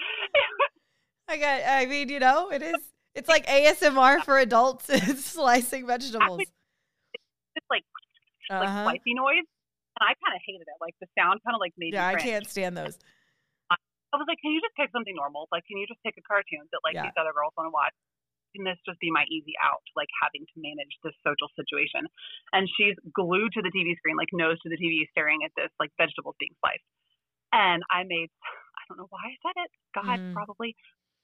[1.32, 1.62] I got.
[1.66, 2.76] I mean, you know, it is.
[3.16, 4.86] It's like ASMR for adults.
[4.92, 6.42] It's slicing vegetables.
[7.56, 7.84] it's like
[8.52, 8.84] like Uh-huh.
[8.88, 9.48] slicey noise
[9.96, 12.16] and i kind of hated it like the sound kind of like made Yeah, me
[12.16, 12.96] I can't stand those.
[14.12, 15.48] I was like, can you just pick something normal?
[15.56, 17.08] Like, can you just pick a cartoon that like Yeah.
[17.08, 17.96] these other girls want to watch?
[18.52, 22.04] Can this just be my easy out, like having to manage this social situation?
[22.52, 25.72] And she's glued to the TV screen, like nose to the TV, staring at this
[25.80, 26.84] like vegetables being sliced.
[27.56, 28.28] And I made,
[28.76, 29.72] I don't know why I said it.
[29.96, 30.36] God, Mhm.
[30.36, 30.76] probably.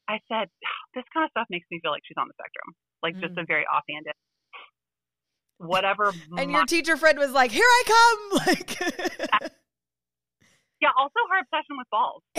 [0.08, 0.48] I said,
[0.96, 3.44] this kind of stuff makes me feel like she's on the spectrum, like just a
[3.46, 4.14] very offhanded,
[5.58, 6.14] whatever.
[6.38, 8.80] And your teacher friend was like, "Here I come!" Like,
[10.80, 10.94] yeah.
[10.98, 12.22] Also, her obsession with balls.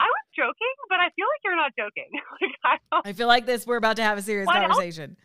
[0.00, 2.08] I was joking, but I feel like you're not joking.
[2.40, 3.66] like I I feel like this.
[3.66, 4.72] We're about to have a serious What else?
[4.72, 5.16] conversation.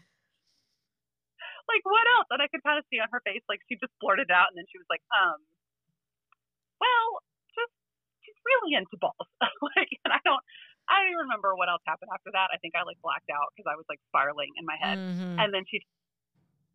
[1.71, 2.27] like what else?
[2.31, 4.57] And I could kind of see on her face, like she just blurted out, and
[4.59, 5.39] then she was like, um,
[6.83, 7.23] well,
[8.45, 9.27] really into balls.
[9.75, 10.41] like, and I don't,
[10.87, 12.53] I don't even remember what else happened after that.
[12.53, 15.01] I think I like blacked out because I was like spiraling in my head.
[15.01, 15.41] Mhm.
[15.41, 15.81] And then she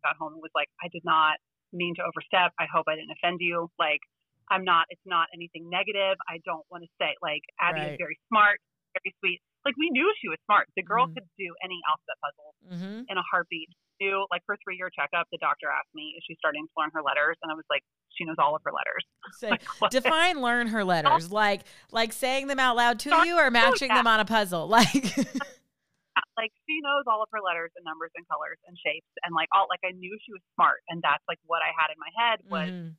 [0.03, 1.37] got home and was like, I did not
[1.73, 2.51] mean to overstep.
[2.59, 3.69] I hope I didn't offend you.
[3.79, 4.01] Like,
[4.49, 6.17] I'm not, it's not anything negative.
[6.27, 7.95] I don't want to say, like, Abby Right.
[7.95, 8.59] is very smart,
[8.97, 9.39] very sweet.
[9.63, 10.67] Like, we knew she was smart.
[10.75, 11.13] The girl Mhm.
[11.15, 13.05] could do any alphabet puzzle Mhm.
[13.07, 13.69] in a heartbeat.
[14.01, 16.89] Knew, like, her three year checkup, the doctor asked me, is she starting to learn
[16.93, 17.37] her letters?
[17.45, 17.83] And I was like,
[18.17, 19.05] she knows all of her letters.
[19.37, 19.91] Say, Like, what?
[19.93, 21.29] define learn her letters.
[21.41, 24.01] Like like saying them out loud to you or matching yeah.
[24.01, 24.65] them on a puzzle.
[24.67, 24.89] Like
[26.37, 29.47] like she knows all of her letters and numbers and colors and shapes and like
[29.53, 32.11] all like I knew she was smart and that's like what I had in my
[32.17, 32.95] head was Mhm.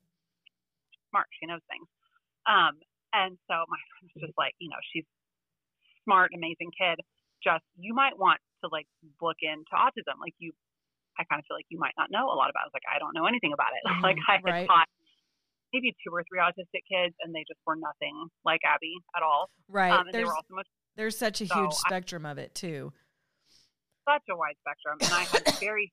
[1.10, 1.26] smart.
[1.40, 1.88] She knows things.
[2.46, 2.78] Um,
[3.12, 5.04] and so my friend was just like, you know, she's
[6.04, 7.00] smart, amazing kid.
[7.44, 8.86] Just you might want to like
[9.20, 10.16] look into autism.
[10.22, 10.52] Like you,
[11.18, 12.64] I kind of feel like you might not know a lot about.
[12.64, 12.66] it.
[12.66, 13.82] I was like, I don't know anything about it.
[13.84, 14.66] Mhm, like I had right.
[14.66, 14.88] taught
[15.72, 19.50] maybe two or three autistic kids, and they just were nothing like Abby at all.
[19.68, 19.92] right.
[19.92, 22.92] Um, there's much there's such a so huge I- spectrum of it too.
[24.08, 25.92] such a wide spectrum, and I had very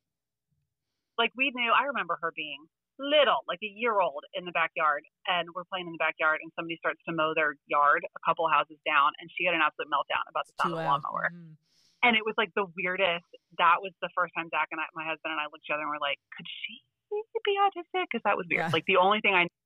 [1.18, 1.72] like we knew.
[1.72, 2.60] I remember her being
[3.00, 6.52] little, like a year old, in the backyard, and we're playing in the backyard, and
[6.56, 9.88] somebody starts to mow their yard a couple houses down, and she had an absolute
[9.88, 11.56] meltdown about the sound of the lawnmower, Mhm.
[12.04, 13.28] And it was like the weirdest.
[13.58, 15.74] That was the first time Zach and I, my husband and I looked at each
[15.76, 16.80] other and were like, could she
[17.10, 18.06] be autistic?
[18.12, 18.70] Because that was weird.
[18.70, 18.76] Yeah.
[18.76, 19.58] Like the only thing I knew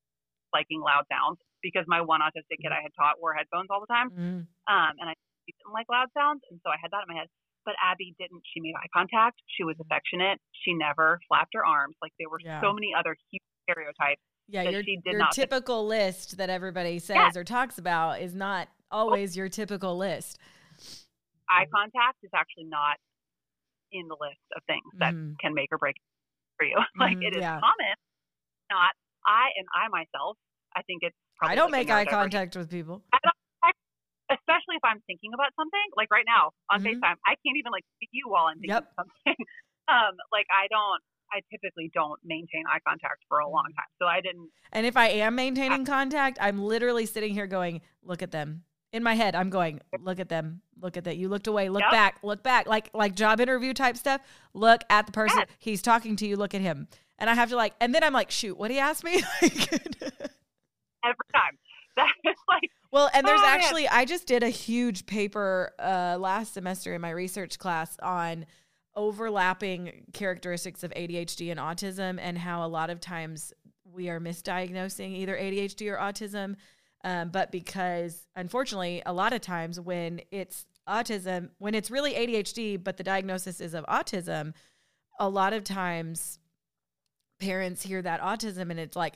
[0.51, 1.37] was liking loud sounds.
[1.61, 4.09] because my one autistic kid I had taught wore headphones all the time.
[4.11, 4.39] Mm.
[4.67, 5.15] Um, and I
[5.47, 6.41] didn't like loud sounds.
[6.51, 7.29] And so I had that in my head.
[7.65, 8.43] But Abby didn't.
[8.53, 9.39] She made eye contact.
[9.57, 10.39] She was affectionate.
[10.63, 11.95] She never flapped her arms.
[12.01, 12.59] Like there were Yeah.
[12.61, 14.19] so many other huge stereotypes.
[14.49, 15.49] Yeah, your, she did your not fit.
[15.49, 17.37] typical list that everybody says Yes.
[17.37, 20.37] or talks about is not always your typical list.
[21.49, 22.97] Eye contact is actually not
[23.91, 25.39] in the list of things that Mhm.
[25.39, 25.95] can make or break
[26.57, 26.75] for you.
[26.99, 27.59] like Mhm, it is yeah.
[27.59, 27.95] common.
[28.71, 28.93] Not
[29.25, 30.37] I and I myself.
[30.75, 31.15] I think it's.
[31.41, 33.03] I don't like make eye contact with people.
[34.31, 35.87] especially if I'm thinking about something.
[35.95, 36.85] Like right now on Mhm.
[36.97, 38.83] FaceTime, I can't even like see you while I'm thinking Yep.
[38.97, 39.45] of something.
[39.87, 41.01] um, like I don't.
[41.31, 43.75] I typically don't maintain eye contact for a long Mm-hmm.
[43.77, 43.91] time.
[43.99, 44.49] So I didn't.
[44.71, 48.63] And if I am maintaining contact, I'm literally sitting here going, look at them.
[48.93, 50.61] In my head, I'm going, look at them.
[50.81, 51.17] Look at that.
[51.17, 51.67] You looked away.
[51.69, 51.91] Look Yep.
[51.91, 52.19] back.
[52.23, 52.67] Look back.
[52.67, 54.21] Like like job interview type stuff.
[54.53, 55.39] Look at the person.
[55.39, 55.47] Yes.
[55.59, 56.37] He's talking to you.
[56.37, 56.87] Look at him.
[57.17, 59.23] And I have to like, and then I'm like, shoot, what he asked me?
[59.41, 61.57] every time.
[61.95, 66.17] That is like Well, and there's Oh, actually I just did a huge paper uh,
[66.19, 68.47] last semester in my research class on
[68.95, 73.53] overlapping characteristics of ADHD and autism and how a lot of times
[73.85, 76.55] we are misdiagnosing either ADHD or autism.
[77.03, 82.81] Um, but because unfortunately, a lot of times when it's autism, when it's really ADHD,
[82.81, 84.53] but the diagnosis is of autism,
[85.19, 86.39] a lot of times
[87.39, 89.15] parents hear that autism and it's like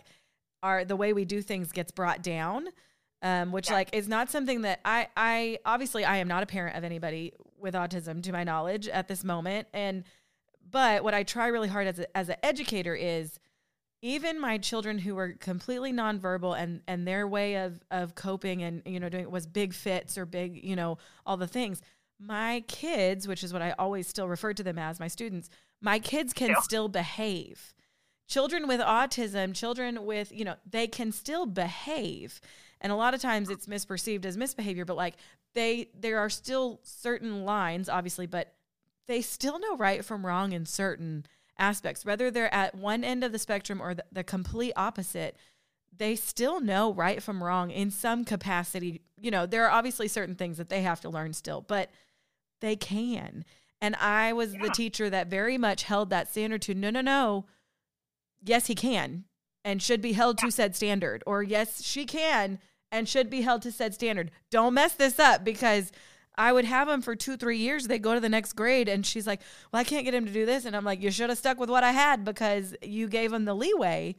[0.62, 2.68] our the way we do things gets brought down
[3.22, 3.76] um, which Yeah.
[3.76, 7.34] like is not something that I I obviously I am not a parent of anybody
[7.58, 10.04] with autism to my knowledge at this moment and
[10.70, 13.40] but what I try really hard as a, as an educator is
[14.02, 18.82] even my children who were completely nonverbal and and their way of of coping and
[18.86, 21.82] you know doing it was big fits or big you know all the things.
[22.20, 25.50] My kids which is what I always still refer to them as my students
[25.82, 26.60] my kids can Yeah.
[26.62, 27.74] still behave.
[28.28, 32.40] Children with autism children with you know they can still behave.
[32.80, 35.16] And a lot of times it's misperceived as misbehavior but like
[35.56, 38.54] they there are still certain lines obviously but
[39.08, 41.26] they still know right from wrong in certain
[41.60, 45.36] aspects whether they're at one end of the spectrum or the, the complete opposite
[45.98, 49.02] they still know right from wrong in some capacity.
[49.20, 51.90] You know there are obviously certain things that they have to learn still but
[52.60, 53.46] they can.
[53.80, 57.46] And i was the teacher that very much held that standard to no no no.
[58.44, 59.26] Yes he can
[59.64, 62.60] and should be held to said standard or yes she can
[62.92, 64.32] and should be held to said standard.
[64.50, 65.92] Don't mess this up because
[66.38, 67.88] i would have him for two three years.
[67.88, 70.32] They go to the next grade and she's like well i can't get him to
[70.32, 70.66] do this.
[70.66, 73.46] And i'm like you should have stuck with what i had because you gave him
[73.46, 74.16] the leeway.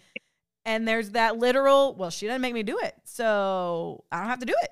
[0.65, 4.41] And there's that literal well she doesn't make me do it so i don't have
[4.41, 4.71] to do it.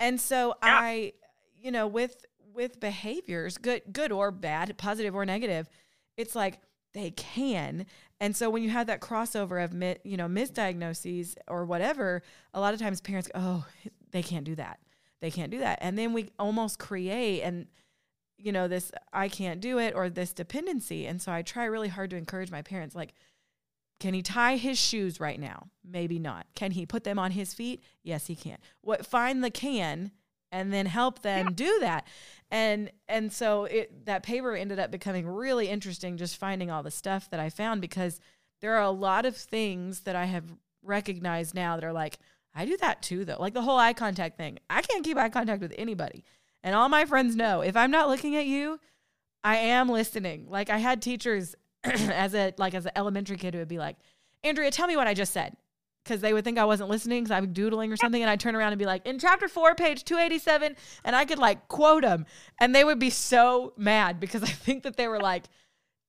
[0.00, 0.78] And so Yeah.
[0.82, 1.12] i
[1.60, 2.24] you know with
[2.54, 5.68] with behaviors good good or bad positive or negative
[6.16, 6.60] it's like
[6.94, 7.84] they can.
[8.20, 12.22] And so when you have that crossover of mi- you know misdiagnoses or whatever
[12.54, 13.66] a lot of times parents go oh
[14.12, 14.78] they can't do that
[15.20, 15.78] they can't do that.
[15.80, 17.66] And then we almost create and
[18.38, 21.06] you know this i can't do it or this dependency.
[21.06, 23.14] And so i try really hard to encourage my parents like
[23.98, 25.68] can he tie his shoes right now?
[25.82, 26.46] Maybe not.
[26.54, 27.82] Can he put them on his feet?
[28.02, 28.58] Yes he can.
[28.82, 30.10] What find the can
[30.52, 32.06] and then help them do that.
[32.50, 36.90] And and so it that paper ended up becoming really interesting just finding all the
[36.90, 38.20] stuff that i found because
[38.60, 40.44] there are a lot of things that i have
[40.82, 42.18] recognized now that are like
[42.56, 44.58] i do that too though like the whole eye contact thing.
[44.68, 46.24] I can't keep eye contact with anybody.
[46.64, 48.80] And all my friends know if i'm not looking at you
[49.44, 50.46] i am listening.
[50.48, 51.54] Like i had teachers
[51.84, 53.96] as a like as an elementary kid who would be like
[54.42, 55.56] andrea tell me what i just said.
[56.04, 58.54] Because they would think I wasn't listening because I'm doodling or something, and I'd turn
[58.54, 61.66] around and be like, "In chapter four, page two eighty seven, and I could like
[61.66, 62.26] quote them,
[62.60, 65.46] and they would be so mad because I think that they were like,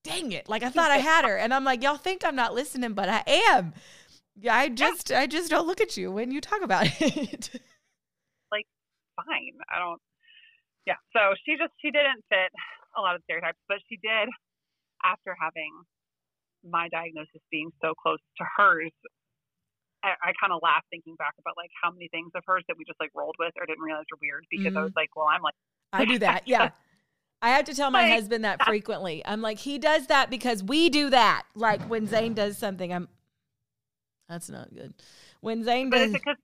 [0.04, 2.54] "Dang it!" Like I thought I had her, and I'm like, "Y'all think I'm not
[2.54, 3.74] listening, but I am."
[4.40, 7.50] Yeah, I just I just don't look at you when you talk about it.
[8.52, 8.66] Like
[9.16, 9.58] fine.
[9.68, 10.00] I don't.
[10.86, 10.94] Yeah.
[11.12, 12.52] So she just she didn't fit
[12.96, 14.28] a lot of stereotypes, but she did
[15.04, 15.72] after having
[16.68, 18.92] my diagnosis being so close to hers.
[20.04, 22.78] I, I kind of laugh thinking back about like how many things of hers that
[22.78, 24.84] we just like rolled with or didn't realize were weird because I Mhm.
[24.84, 25.54] was like, well, I'm like,
[25.92, 26.46] I do that.
[26.46, 26.70] Yeah.
[27.42, 29.22] I have to tell my Like, husband that frequently.
[29.24, 31.44] I'm like, he does that because we do that.
[31.54, 33.08] Like when Zane does something, I'm
[34.28, 34.94] that's not good.
[35.40, 36.36] When Zane but does it's because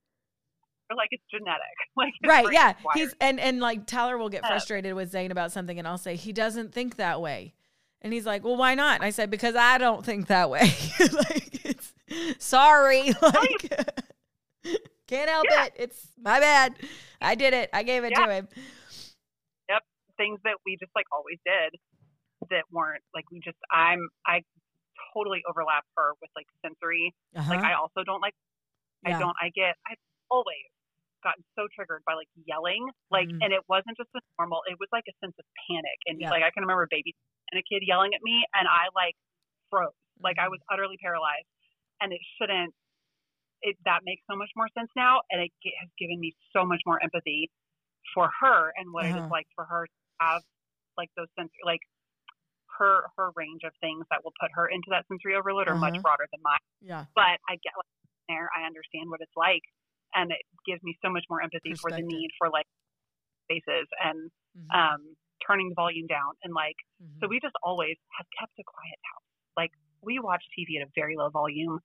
[0.96, 1.60] like it's genetic,
[1.96, 2.98] like it's right yeah wired.
[2.98, 4.48] he's and and like tyler will get Yeah.
[4.50, 7.54] frustrated with zane about something and i'll say he doesn't think that way
[8.02, 10.60] and he's like well why not and i said because i don't think that way
[11.12, 11.92] like it's
[12.38, 13.72] sorry like
[15.08, 15.64] can't help Yeah.
[15.64, 16.74] it it's my bad
[17.20, 18.26] i did it i gave it Yeah.
[18.26, 18.48] to him
[19.70, 19.82] Yep,
[20.16, 21.74] things that we just like always did
[22.50, 24.42] that weren't like we just I'm I
[25.14, 27.14] totally overlap her with like sensory.
[27.34, 27.50] uh-huh.
[27.50, 28.34] Like I also don't like
[29.06, 29.94] I don't I get I
[30.30, 30.68] always
[31.22, 33.44] gotten so triggered by like yelling, like, Mhm.
[33.44, 34.60] and it wasn't just a normal.
[34.68, 36.32] It was like a sense of panic, and Yeah.
[36.32, 37.14] like I can remember a baby
[37.52, 39.16] and a kid yelling at me, and I like
[39.70, 40.44] froze, like Mm-hmm.
[40.44, 41.48] I was utterly paralyzed,
[42.02, 42.74] and it shouldn't.
[43.62, 46.82] It that makes so much more sense now, and it has given me so much
[46.86, 47.50] more empathy
[48.14, 49.16] for her and what it Uh-huh.
[49.16, 50.42] is like for her to have
[50.98, 51.80] like those sensory like
[52.78, 55.80] her her range of things that will put her into that sensory overload are Uh-huh.
[55.80, 57.06] much broader than mine Yeah.
[57.14, 57.92] but I get like
[58.28, 59.62] there, I understand what it's like,
[60.14, 62.66] and it gives me so much more empathy for the need for like
[63.50, 64.70] spaces and Mhm.
[64.74, 65.16] um,
[65.46, 66.34] turning the volume down.
[66.44, 66.76] And like,
[67.20, 67.28] so Mhm.
[67.28, 69.28] we just always have kept a quiet house.
[69.56, 69.72] Like,
[70.02, 71.80] we watch TV at a very low volume.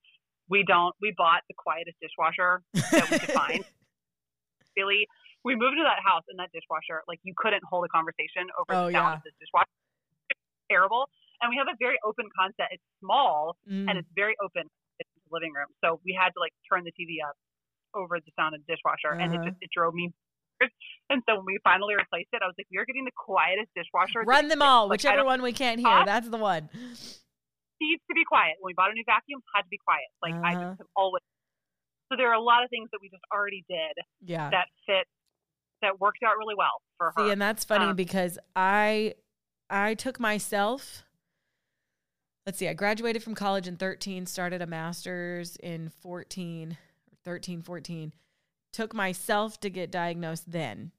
[0.50, 0.96] We don't.
[1.02, 2.64] We bought the quietest dishwasher
[2.98, 3.64] that we could find.
[4.78, 5.08] Really,
[5.44, 8.76] we moved to that house, and that dishwasher, like, you couldn't hold a conversation over
[8.76, 9.16] Oh, the sound yeah.
[9.16, 9.68] of this dishwasher.
[10.70, 11.10] It's terrible.
[11.42, 12.70] And we have a very open concept.
[12.74, 13.90] It's small, Mm.
[13.90, 15.68] and it's very open in the living room.
[15.84, 17.36] So we had to like turn the TV up
[17.96, 19.50] over the sound of the dishwasher, and it Uh-huh.
[19.50, 20.12] just it drove me.
[21.10, 23.72] And so when we finally replaced it, I was like, "We are getting the quietest
[23.74, 24.24] dishwasher.
[24.28, 26.04] Run them all, Like, I whichever one we can't hear.
[26.06, 26.70] That's the one.
[27.82, 30.06] needs to be quiet." When we bought a new vacuum, had to be quiet.
[30.22, 30.66] Like I Uh-huh.
[30.66, 31.24] just have always.
[32.12, 34.50] So there are a lot of things that we just already did Yeah.
[34.50, 35.08] that fit
[35.82, 37.24] that worked out really well for her.
[37.24, 39.16] See, and that's funny Um, because I
[39.70, 41.04] I took myself
[42.50, 46.78] let's see, I graduated from college in 13, started a master's in 14,
[47.24, 48.12] 13, 14.
[48.74, 50.90] Took myself to get diagnosed then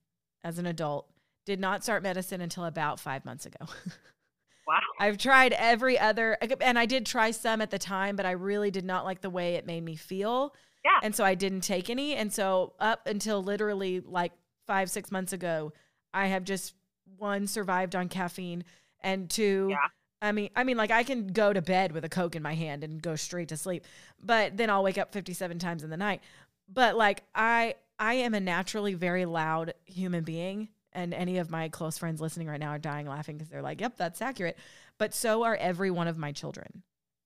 [0.44, 1.08] as an adult.
[1.46, 3.58] Did not start medicine until about five months ago.
[4.68, 4.78] wow.
[5.00, 8.70] I've tried every other, and I did try some at the time, but I really
[8.70, 10.54] did not like the way it made me feel.
[10.84, 11.00] Yeah.
[11.02, 12.14] And so I didn't take any.
[12.14, 14.30] And so up until literally like
[14.68, 15.72] five, six months ago,
[16.14, 16.74] I have just
[17.20, 18.64] one survived on caffeine
[19.00, 19.88] and two, Yeah.
[20.22, 22.54] I mean, I mean, like I can go to bed with a Coke in my
[22.54, 23.84] hand and go straight to sleep,
[24.22, 26.20] but then I'll wake up 57 times in the night.
[26.68, 30.68] But like I, I am a naturally very loud human being.
[30.92, 33.80] And any of my close friends listening right now are dying laughing because they're like,
[33.80, 34.58] yep, that's accurate.
[34.98, 36.82] But so are every one of my children.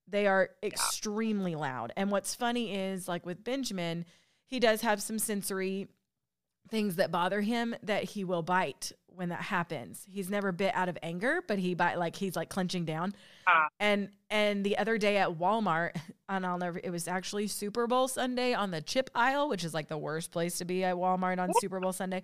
[0.07, 1.91] They are extremely loud.
[1.97, 4.05] And what's funny is like with Benjamin,
[4.45, 5.87] he does have some sensory
[6.69, 10.05] things that bother him that he will bite when that happens.
[10.09, 13.13] He's never bit out of anger, but he bite like he's like clenching down.
[13.47, 13.67] Ah.
[13.79, 15.95] And and the other day at Walmart,
[16.29, 19.73] and I'll never it was actually Super Bowl Sunday on the chip aisle, which is
[19.73, 22.23] like the worst place to be at Walmart on Super Bowl Sunday.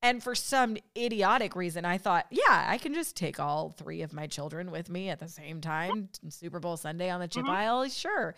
[0.00, 4.12] And for some idiotic reason, I thought, yeah, I can just take all three of
[4.12, 6.08] my children with me at the same time.
[6.28, 7.48] Super Bowl Sunday on the chip Mhm.
[7.50, 8.36] aisle, sure.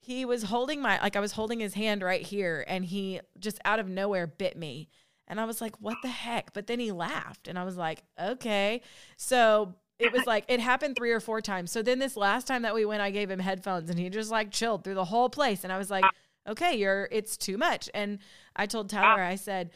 [0.00, 3.60] He was holding my, like, I was holding his hand right here, and he just
[3.64, 4.88] out of nowhere bit me.
[5.28, 6.52] And I was like, what the heck?
[6.52, 8.82] But then he laughed, and I was like, okay.
[9.16, 11.70] So it was like, it happened three or four times.
[11.70, 14.30] So then this last time that we went, I gave him headphones, and he just
[14.30, 15.64] like chilled through the whole place.
[15.64, 16.04] And I was like,
[16.48, 17.90] okay, you're, it's too much.
[17.94, 18.18] And
[18.56, 19.70] I told Tyler, I said,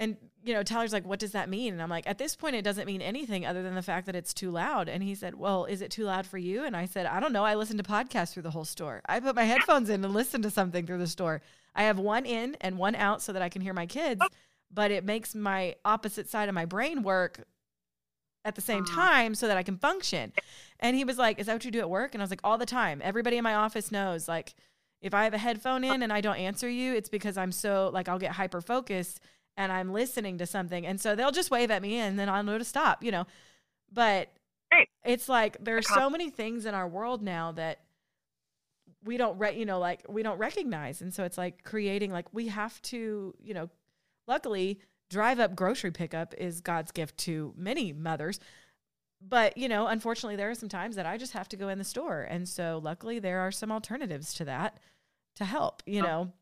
[0.00, 1.72] and you know, Tyler's like, what does that mean?
[1.72, 4.16] And I'm like, at this point, it doesn't mean anything other than the fact that
[4.16, 4.88] it's too loud.
[4.88, 6.64] And he said, well, is it too loud for you?
[6.64, 7.44] And I said, I don't know.
[7.44, 9.02] I listen to podcasts through the whole store.
[9.06, 11.42] I put my headphones in and listen to something through the store.
[11.74, 14.22] I have one in and one out so that I can hear my kids,
[14.72, 17.44] but it makes my opposite side of my brain work
[18.44, 18.94] at the same Mm.
[18.94, 20.32] time so that I can function.
[20.80, 22.14] And he was like, Is that what you do at work?
[22.14, 23.00] And I was like, All the time.
[23.04, 24.28] Everybody in my office knows.
[24.28, 24.54] Like,
[25.00, 27.90] if I have a headphone in and I don't answer you, it's because I'm so,
[27.92, 29.20] like, I'll get hyper focused
[29.56, 30.86] and I'm listening to something.
[30.86, 33.26] And so they'll just wave at me and then I'll know to stop, you know.
[33.92, 34.32] But
[35.04, 37.80] it's like there's so many things in our world now that
[39.04, 42.26] we don't re- you know like we don't recognize and so it's like creating like
[42.34, 43.70] we have to you know
[44.28, 44.78] luckily
[45.10, 48.38] drive up grocery pickup is god's gift to many mothers
[49.20, 51.78] but you know unfortunately there are some times that i just have to go in
[51.78, 54.78] the store and so luckily there are some alternatives to that
[55.34, 56.06] to help you Oh.
[56.06, 56.32] know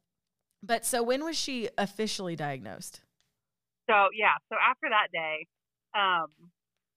[0.62, 3.00] but so when was she officially diagnosed
[3.88, 5.46] So yeah, so after that day,
[5.94, 6.26] um,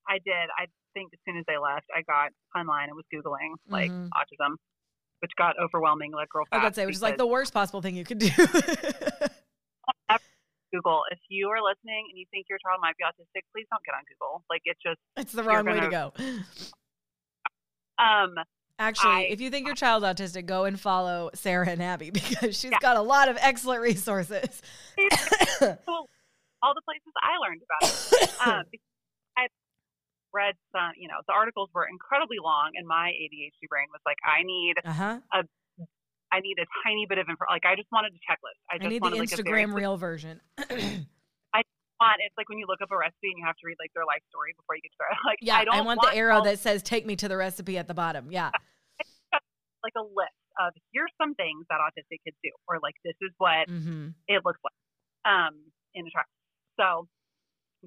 [0.07, 0.49] I did.
[0.57, 0.65] I
[0.95, 4.09] think as soon as they left, I got online and was googling like Mhm.
[4.09, 4.55] autism,
[5.19, 6.63] which got overwhelming like real i fast.
[6.63, 8.29] about to say which is like the worst possible thing you could do
[10.73, 11.01] Google.
[11.11, 13.95] If you are listening and you think your child might be autistic, please don't get
[13.95, 14.43] on Google.
[14.49, 18.35] Like it's just it's the wrong way to gonna- go um
[18.81, 22.57] Actually, I- if you think your child's autistic, go and follow Sara and Abby because
[22.57, 22.77] she's Yeah.
[22.79, 24.61] got a lot of excellent resources.
[26.61, 28.47] all the places I learned about it.
[28.47, 28.63] Um,
[29.37, 29.47] I
[30.33, 34.17] read some, you know, the articles were incredibly long, and my ADHD brain was like,
[34.23, 35.19] I need, uh huh.
[36.31, 37.45] I need a tiny bit of info.
[37.49, 38.59] Like, I just wanted a checklist.
[38.69, 40.41] I I just need the wanted like a Instagram reel version.
[40.59, 41.63] I
[41.99, 42.17] want.
[42.23, 44.05] It's like when you look up a recipe and you have to read like their
[44.05, 45.17] life story before you get started.
[45.25, 47.77] Like, yeah, I don't want, the arrow all- that says "Take me to the recipe"
[47.77, 48.31] at the bottom.
[48.31, 48.51] Yeah,
[49.83, 53.31] like a list of here's some things that autistic kids do, or like this is
[53.37, 54.09] what Mm-hmm.
[54.27, 54.75] it looks like
[55.33, 55.55] um,
[55.95, 56.25] in a trial.
[56.79, 57.07] So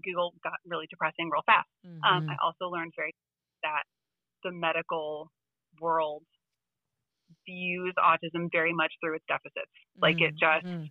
[0.02, 1.68] Google got really depressing real fast.
[1.84, 2.30] Um, Mm-hmm.
[2.30, 3.14] I also learned very
[3.62, 3.84] that
[4.42, 5.30] the medical
[5.80, 6.22] world
[7.46, 9.70] views autism very much through its deficits.
[10.00, 10.90] Like it just Mhm.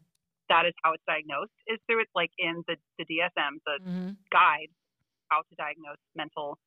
[0.49, 2.09] that is how it's diagnosed is through it.
[2.15, 4.17] Like in the the DSM, the Mhm.
[4.31, 4.69] guide
[5.29, 6.59] how to diagnose mental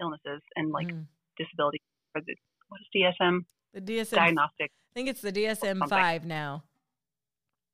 [0.00, 1.06] illnesses and like Mhm.
[1.36, 1.82] disability.
[2.14, 2.34] Or the,
[2.68, 3.46] what is DSM?
[3.72, 4.16] the DSM.
[4.16, 4.70] Diagnostic.
[4.72, 6.64] I think it's the DSM five now.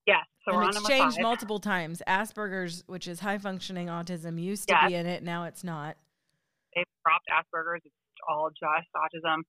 [0.06, 0.26] Yes.
[0.44, 2.02] So we're and it's changed multiple times.
[2.08, 4.88] Asperger's, which is high functioning autism, used to Yes.
[4.88, 5.22] be in it.
[5.22, 5.96] Now it's not.
[6.74, 7.82] They've dropped Asperger's.
[7.84, 7.94] It's
[8.28, 9.42] all just autism.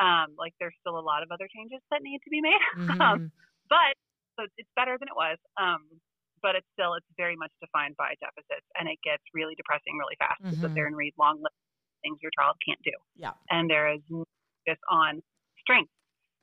[0.00, 2.56] Um, like there's still a lot of other changes that need to be made.
[3.00, 3.30] Um, Mhm.
[3.68, 3.94] but
[4.38, 5.38] so it's better than it was.
[5.60, 6.00] Um,
[6.42, 10.16] but it's still it's very much defined by deficits, and it gets really depressing really
[10.18, 10.40] fast.
[10.50, 12.96] to sit there and read long lists of things your child can't do.
[13.14, 13.34] Yeah.
[13.50, 15.20] And there is focus on
[15.60, 15.92] strength,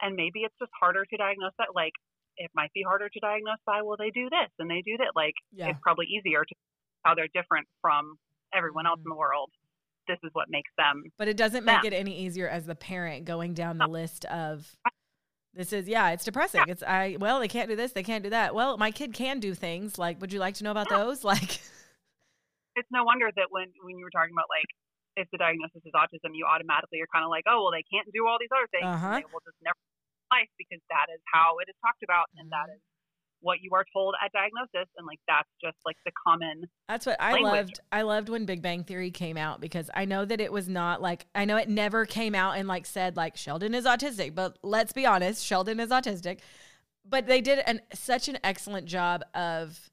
[0.02, 1.74] and maybe it's just harder to diagnose that.
[1.74, 1.94] Like
[2.38, 5.14] it might be harder to diagnose by well they do this and they do that.
[5.16, 5.70] Like Yeah.
[5.74, 6.56] it's probably easier to
[7.04, 8.20] how they're different from
[8.54, 9.06] everyone else Mhm.
[9.06, 9.50] in the world.
[10.08, 11.88] This is what makes them But it doesn't make Yeah.
[11.88, 13.92] it any easier as the parent going down the No.
[13.92, 14.76] list of
[15.54, 16.68] this is yeah, it's depressing.
[16.70, 18.54] It's I well, they can't do this, they can't do that.
[18.54, 19.98] Well, my kid can do things.
[19.98, 21.04] Like, would you like to know about Yeah.
[21.04, 21.24] those?
[21.34, 21.60] Like
[22.76, 24.70] it's no wonder that when when you were talking about like
[25.18, 28.06] if the diagnosis is autism, you automatically are kind of like, oh well, they can't
[28.14, 29.18] do all these other things, Uh-huh.
[29.18, 29.80] they will just never
[30.30, 32.76] life because that is how it is talked about, and that Mhm.
[32.78, 32.82] is
[33.40, 36.64] what you are told at diagnosis, and like that's just like the common.
[36.88, 37.52] That's what I language.
[37.54, 37.80] loved.
[37.92, 41.02] I loved when Big Bang Theory came out because I know that it was not
[41.02, 44.58] like I know it never came out and like said like Sheldon is autistic, but
[44.64, 46.40] let's be honest, Sheldon is autistic.
[47.10, 49.90] But they did an such an excellent job of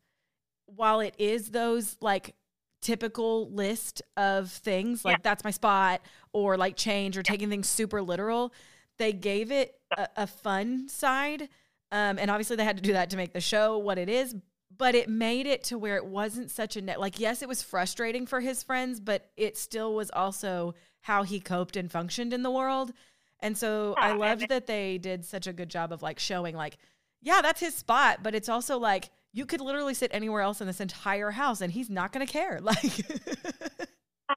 [0.66, 2.34] while it is those like
[2.80, 5.20] typical list of things like Yeah.
[5.22, 6.00] that's my spot
[6.32, 8.52] or like change or taking things super literal,
[8.98, 11.48] they gave it a, a fun side.
[11.94, 14.34] Um, and obviously they had to do that to make the show what it is,
[14.76, 17.62] but it made it to where it wasn't such a net like yes it was
[17.62, 22.42] frustrating for his friends but it still was also how he coped and functioned in
[22.42, 22.92] the world
[23.38, 26.18] and so i Yeah, and loved that they did such a good job of like
[26.18, 26.76] showing like
[27.22, 30.66] yeah that's his spot but it's also like you could literally sit anywhere else in
[30.66, 33.00] this entire house and he's not going to care like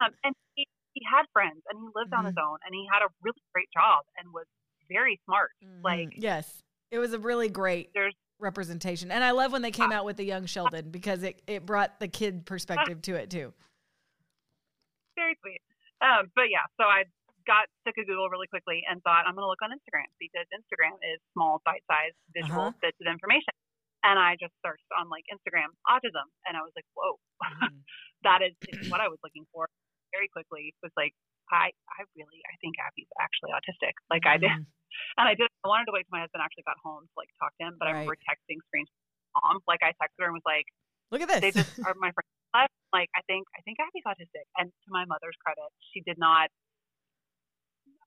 [0.02, 2.38] Um, and he, he had friends, and he lived on his Mm-hmm.
[2.38, 4.46] own, and he had a really great job, and was
[4.90, 5.52] very smart.
[5.84, 6.22] Like Mhm.
[6.22, 10.06] yes it was a really great there's representation and i love when they came out
[10.06, 13.54] with the young sheldon because it, it brought the kid perspective to it too
[15.18, 15.62] very sweet.
[15.98, 17.10] Um, but yeah, so I
[17.50, 20.46] got sick of Google really quickly and thought I'm going to look on Instagram because
[20.54, 22.82] Instagram is small, bite-sized visual Uh-huh.
[22.86, 23.50] bits of information.
[24.06, 27.82] And I just searched on like Instagram autism, and I was like, whoa, Mhm.
[28.30, 28.54] that is
[28.94, 29.66] what I was looking for.
[30.14, 31.18] Very quickly was like,
[31.50, 33.98] I I really I think Abby's actually autistic.
[34.14, 34.70] Like I did, Mhm.
[35.18, 35.47] and I did.
[35.64, 37.76] I wanted to wait till my husband actually got home to like talk to him,
[37.80, 38.86] but I remember texting screen
[39.38, 39.60] mom.
[39.68, 40.66] Like I texted her and was like,
[41.12, 42.30] look at this they just are my friends.
[42.56, 42.72] left.
[42.94, 46.50] Like I think I think Abby's autistic, and to my mother's credit, she did not.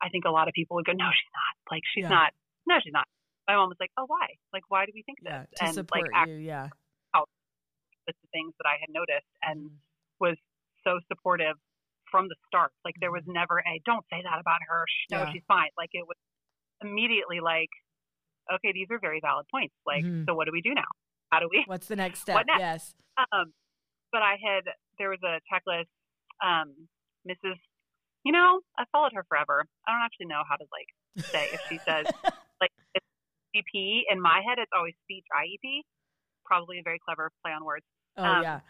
[0.01, 1.55] I think a lot of people would go, no, she's not.
[1.70, 2.16] Like she's Yeah.
[2.24, 2.30] not.
[2.66, 3.05] No, she's not.
[3.46, 4.38] My mom was like, oh, why?
[4.53, 5.30] Like why do we think this?
[5.32, 6.68] yeah to and support like you yeah
[8.09, 9.76] with the things that I had noticed, and Mhm.
[10.18, 10.36] was
[10.82, 11.57] so supportive
[12.11, 12.72] from the start.
[12.84, 14.86] Like there was never a don't say that about her.
[15.11, 15.26] No, Mm-hmm.
[15.26, 15.32] Yeah.
[15.32, 15.70] she's fine.
[15.76, 16.16] Like it was
[16.82, 17.70] immediately like,
[18.52, 19.74] okay, these are very valid points.
[19.86, 20.26] Like, Mhm.
[20.26, 20.88] so what do we do now?
[21.30, 21.62] How do we?
[21.66, 22.34] What's the next step?
[22.34, 22.60] What next?
[22.60, 22.94] Yes.
[23.32, 23.52] Um,
[24.12, 24.64] but I had
[24.98, 25.86] there was a checklist.
[26.42, 26.88] Um,
[27.28, 27.56] Mrs.
[28.24, 29.64] You know, I followed her forever.
[29.86, 32.06] I don't actually know how to like say if she says
[32.60, 33.06] like it's
[33.54, 34.02] CP.
[34.10, 35.82] In my head, it's always speech IEP.
[36.44, 37.84] Probably a very clever play on words.
[38.16, 38.60] oh um, yeah.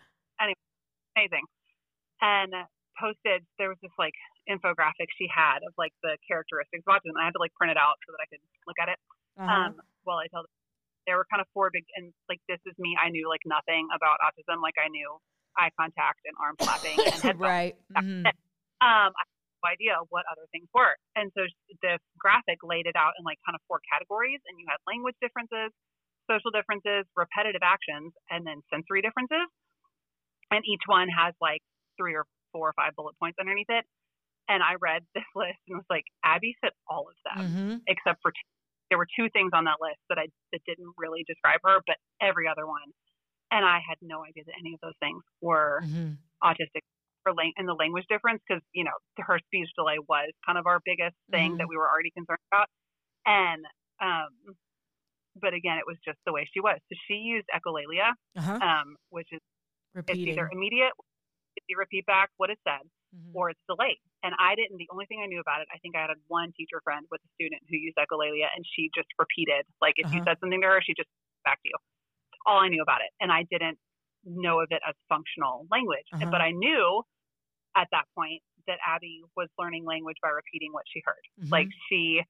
[1.16, 1.44] Amazing.
[2.22, 2.52] And
[2.98, 4.14] posted there was this like
[4.50, 7.14] infographic she had of like the characteristics of autism.
[7.14, 8.98] I had to like print it out so that I could look at it.
[9.38, 9.46] Uh-huh.
[9.46, 9.72] Um,
[10.02, 10.52] while I tell them
[11.06, 12.98] there were kind of four big and like this is me.
[12.98, 14.60] I knew like nothing about autism.
[14.60, 15.16] Like I knew
[15.56, 17.40] eye contact and arm slapping and headphones.
[17.40, 17.74] right.
[17.94, 18.26] Mhm.
[18.80, 20.96] Um, I had no idea what other things were.
[21.12, 21.44] And so
[21.84, 25.20] the graphic laid it out in like kind of four categories, and you had language
[25.20, 25.68] differences,
[26.24, 29.52] social differences, repetitive actions, and then sensory differences.
[30.48, 31.60] And each one has like
[32.00, 32.24] three or
[32.56, 33.84] four or five bullet points underneath it.
[34.50, 37.80] And I read this list and was like, Abby said all of them Mhm.
[37.86, 38.46] except for two.
[38.90, 41.96] there were two things on that list that I that didn't really describe her, but
[42.20, 42.90] every other one.
[43.52, 46.18] And I had no idea that any of those things were Mhm.
[46.42, 46.82] autistic
[47.22, 50.66] for lang- and the language difference because you know her speech delay was kind of
[50.66, 51.58] our biggest thing Mhm.
[51.58, 52.68] that we were already concerned about
[53.26, 53.64] and
[54.00, 54.32] um
[55.36, 58.58] but again it was just the way she was so she used echolalia Uh-huh.
[58.62, 59.40] um which is
[60.08, 60.92] it's either immediate
[61.56, 62.80] if you repeat back what is said
[63.14, 63.36] mm-hmm.
[63.36, 64.00] or it's delayed.
[64.22, 66.52] And I didn't, the only thing I knew about it, I think I had one
[66.56, 70.16] teacher friend with a student who used echolalia and she just repeated, like if uh-huh.
[70.16, 71.08] you said something to her, she just
[71.44, 71.78] back to you.
[72.46, 73.10] all I knew about it.
[73.20, 73.78] And I didn't
[74.24, 76.06] know of it as functional language.
[76.12, 76.28] Uh-huh.
[76.28, 77.02] But I knew
[77.76, 81.24] at that point that Abby was learning language by repeating what she heard.
[81.40, 81.52] Mm-hmm.
[81.52, 82.20] Like she,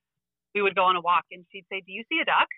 [0.55, 2.49] we would go on a walk and she'd say, Do you see a duck?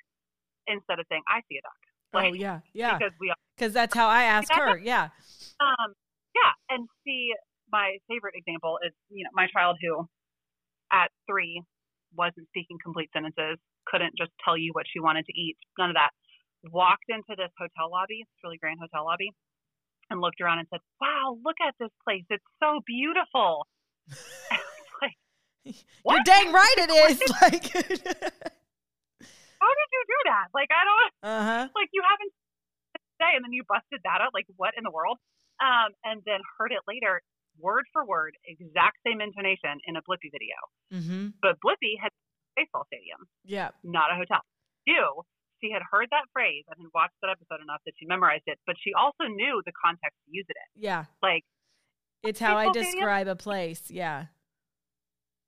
[0.67, 1.81] Instead of saying, I see a duck.
[2.15, 2.61] Oh, like, oh, yeah.
[2.73, 2.99] Yeah.
[2.99, 4.79] Because we, because that's how I ask her.
[4.79, 5.09] Yeah.
[5.61, 5.95] Um,
[6.35, 6.53] yeah.
[6.71, 7.33] And see,
[7.73, 10.07] my favorite example is, you know, my child who
[10.93, 11.63] at three
[12.15, 13.57] wasn't speaking complete sentences,
[13.89, 16.11] couldn't just tell you what she wanted to eat, none of that.
[16.71, 19.33] Walked into this hotel lobby, it's really grand hotel lobby,
[20.11, 22.23] and looked around and said, Wow, look at this place.
[22.31, 23.67] It's so beautiful.
[25.03, 25.19] like,
[26.07, 27.19] You're dang right it is.
[27.43, 27.67] like
[29.59, 30.47] How did you do that?
[30.55, 31.69] Like I don't uh-huh.
[31.75, 32.33] like you haven't
[33.19, 34.31] say and then you busted that out.
[34.35, 35.19] Like what in the world?
[35.59, 37.23] Um, and then heard it later
[37.59, 40.59] word for word, exact same intonation in a Blippi video.
[40.93, 41.39] Mm-hmm.
[41.41, 42.21] But Blippi had a
[42.57, 43.29] baseball stadium.
[43.45, 43.71] Yeah.
[43.85, 44.41] Not a hotel.
[44.87, 45.23] You,
[45.63, 48.59] she had heard that phrase and had watched that episode enough that she memorized it,
[48.67, 50.83] but she also knew the context to use it in.
[50.83, 51.05] Yeah.
[51.23, 51.45] Like,
[52.23, 53.37] it's how I describe stadium.
[53.37, 53.83] a place.
[53.91, 54.31] Yeah.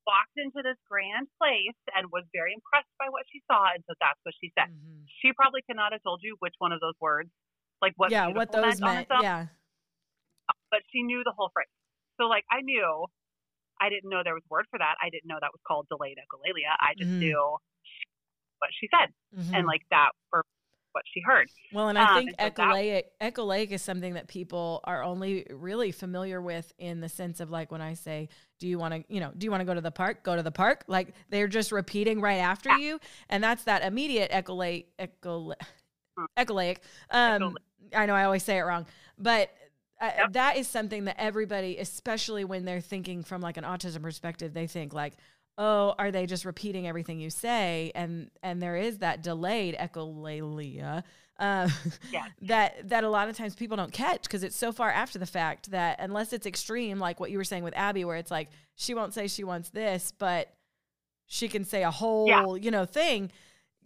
[0.07, 3.95] Walked into this grand place and was very impressed by what she saw, and so
[3.99, 4.69] that's what she said.
[4.69, 5.09] Mm-hmm.
[5.23, 7.31] She probably could not have told you which one of those words,
[7.81, 9.09] like what yeah, what those meant.
[9.09, 9.47] meant yeah,
[10.69, 11.71] but she knew the whole phrase.
[12.19, 13.05] So like I knew
[13.79, 14.95] I didn't know there was a word for that.
[15.01, 16.71] I didn't know that was called delayed echolalia.
[16.79, 17.19] I just mm-hmm.
[17.19, 17.57] knew
[18.59, 19.53] what she said mm-hmm.
[19.53, 20.43] and like that for
[20.95, 21.47] what she heard.
[21.73, 25.03] Well, and I um, think um, so echolaic, that, echolaic is something that people are
[25.03, 28.93] only really familiar with in the sense of like when I say, do you want
[28.93, 30.23] to, you know, do you want to go to the park?
[30.23, 30.85] Go to the park.
[30.87, 32.77] Like they're just repeating right after yeah.
[32.77, 32.99] you.
[33.29, 35.61] And that's that immediate echolaic, echolaic,
[36.17, 36.25] hmm.
[36.37, 36.77] echolaic.
[37.11, 37.57] Um,
[37.93, 38.85] I know I always say it wrong,
[39.17, 39.51] but
[40.01, 40.33] yep.
[40.33, 44.67] that is something that everybody, especially when they're thinking from like an autism perspective, they
[44.67, 45.13] think like,
[45.57, 47.91] oh, are they just repeating everything you say?
[47.95, 51.03] And and there is that delayed echolalia
[51.39, 51.69] uh,
[52.11, 52.25] yeah.
[52.43, 55.25] that that a lot of times people don't catch because it's so far after the
[55.25, 58.49] fact that unless it's extreme, like what you were saying with Abby, where it's like
[58.75, 60.53] she won't say she wants this, but
[61.27, 62.55] she can say a whole yeah.
[62.55, 63.31] you know thing,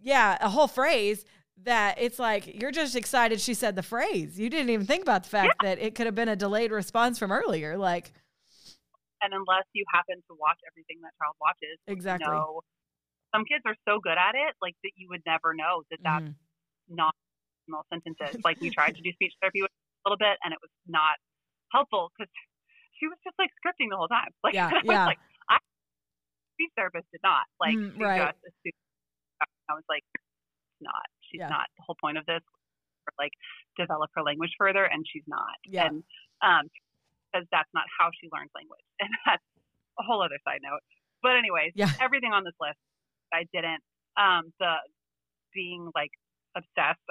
[0.00, 1.24] yeah, a whole phrase
[1.64, 4.38] that it's like you're just excited she said the phrase.
[4.38, 5.68] You didn't even think about the fact yeah.
[5.68, 7.76] that it could have been a delayed response from earlier.
[7.76, 8.12] Like,
[9.22, 12.26] and unless you happen to watch everything that child watches, exactly.
[12.28, 12.60] You know,
[13.34, 16.24] some kids are so good at it, like that you would never know that that's
[16.24, 16.34] mm.
[16.88, 17.14] not
[17.68, 18.40] normal sentences.
[18.44, 21.20] like we tried to do speech therapy with a little bit, and it was not
[21.72, 22.30] helpful because
[22.98, 24.32] she was just like scripting the whole time.
[24.44, 25.06] Like, yeah, yeah.
[25.06, 25.58] like, I,
[26.56, 28.32] speech therapist did not like mm, right.
[29.70, 30.02] I was like,
[30.80, 31.06] not.
[31.30, 31.48] She's yeah.
[31.48, 31.66] not.
[31.78, 32.42] The whole point of this,
[33.18, 33.32] like
[33.78, 35.58] develop her language further, and she's not.
[35.64, 35.86] Yeah.
[35.86, 36.02] And
[36.42, 36.68] um,
[37.30, 39.44] because that's not how she learns language, and that's
[39.98, 40.82] a whole other side note.
[41.22, 41.92] But anyways, yeah.
[42.00, 42.80] everything on this list,
[43.32, 43.82] I didn't.
[44.18, 44.74] Um, the
[45.54, 46.10] being like
[46.56, 47.02] obsessed.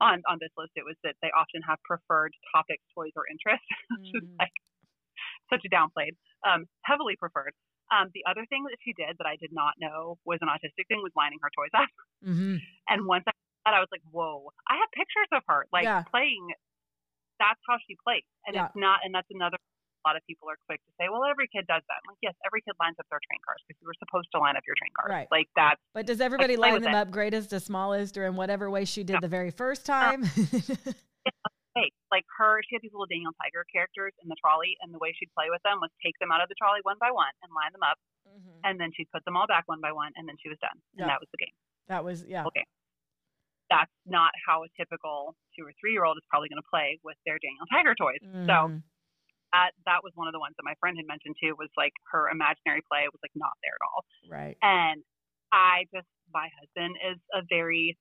[0.00, 3.68] on on this list, it was that they often have preferred topics, toys, or interests,
[4.00, 4.24] which mm.
[4.24, 4.56] is like
[5.52, 6.16] such a downplayed.
[6.40, 7.52] Um, heavily preferred.
[7.90, 10.86] Um, the other thing that she did that I did not know was an autistic
[10.86, 11.90] thing was lining her toys up.
[12.22, 12.62] Mm-hmm.
[12.86, 13.34] And once I
[13.66, 14.48] that, I was like, whoa!
[14.68, 16.02] I have pictures of her like yeah.
[16.10, 16.48] playing.
[17.38, 18.66] That's how she plays, and yeah.
[18.66, 19.00] it's not.
[19.04, 19.56] And that's another.
[20.00, 22.22] A lot of people are quick to say, "Well, every kid does that." I'm like,
[22.22, 24.64] yes, every kid lines up their train cars because you were supposed to line up
[24.66, 25.10] your train cars.
[25.12, 25.28] Right.
[25.30, 25.76] Like that.
[25.92, 26.96] But does everybody like, line them it.
[26.96, 30.24] up greatest to smallest or in whatever way she did the very first time?
[31.76, 35.14] Like her, she had these little Daniel Tiger characters in the trolley, and the way
[35.14, 37.50] she'd play with them was take them out of the trolley one by one and
[37.54, 38.58] line them up, mm-hmm.
[38.66, 40.74] and then she'd put them all back one by one, and then she was done,
[40.98, 41.54] and that was the game.
[41.86, 42.46] That was yeah.
[42.46, 42.66] Okay.
[43.70, 46.98] That's not how a typical two or three year old is probably going to play
[47.06, 48.18] with their Daniel Tiger toys.
[48.18, 48.50] Mm-hmm.
[48.50, 48.82] So
[49.54, 51.54] that that was one of the ones that my friend had mentioned too.
[51.58, 54.00] Was like her imaginary play was like not there at all.
[54.26, 54.56] Right.
[54.62, 55.02] And
[55.54, 57.98] I just my husband is a very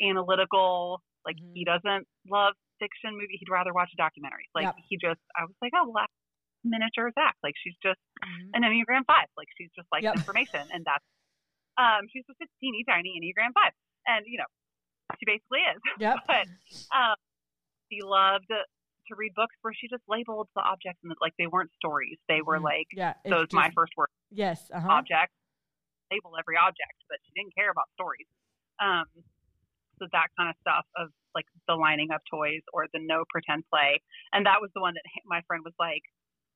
[0.00, 1.00] analytical.
[1.24, 1.56] Like mm-hmm.
[1.56, 3.36] he doesn't love fiction movie.
[3.36, 4.48] He'd rather watch a documentary.
[4.56, 4.80] Like yep.
[4.88, 6.08] he just, I was like, oh, well,
[6.64, 7.36] miniature Zach.
[7.44, 8.56] Like she's just mm-hmm.
[8.56, 9.28] an Enneagram five.
[9.36, 10.16] Like she's just like yep.
[10.16, 11.04] information, and that's
[11.78, 13.72] um, she's just a teeny tiny Enneagram five,
[14.06, 14.50] and you know,
[15.18, 15.80] she basically is.
[16.00, 16.16] Yep.
[16.26, 16.46] but
[16.96, 17.16] um,
[17.88, 21.70] she loved to read books where she just labeled the objects and like they weren't
[21.76, 22.18] stories.
[22.28, 22.72] They were mm-hmm.
[22.72, 24.12] like yeah, those just, my first words.
[24.30, 24.70] Yes.
[24.72, 25.00] Uh-huh.
[25.00, 25.32] Object.
[26.10, 28.26] Label every object, but she didn't care about stories.
[28.82, 29.06] Um,
[30.00, 33.62] so that kind of stuff of like the lining up toys or the no pretend
[33.70, 34.00] play.
[34.32, 36.02] And that was the one that my friend was like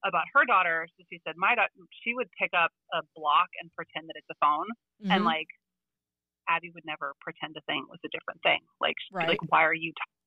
[0.04, 0.88] about her daughter.
[0.96, 1.70] So she said, my daughter,
[2.02, 4.68] she would pick up a block and pretend that it's a phone.
[5.04, 5.12] Mm-hmm.
[5.12, 5.48] And like
[6.48, 8.60] Abby would never pretend a thing was a different thing.
[8.80, 9.28] Like, right.
[9.28, 10.20] like why are you talking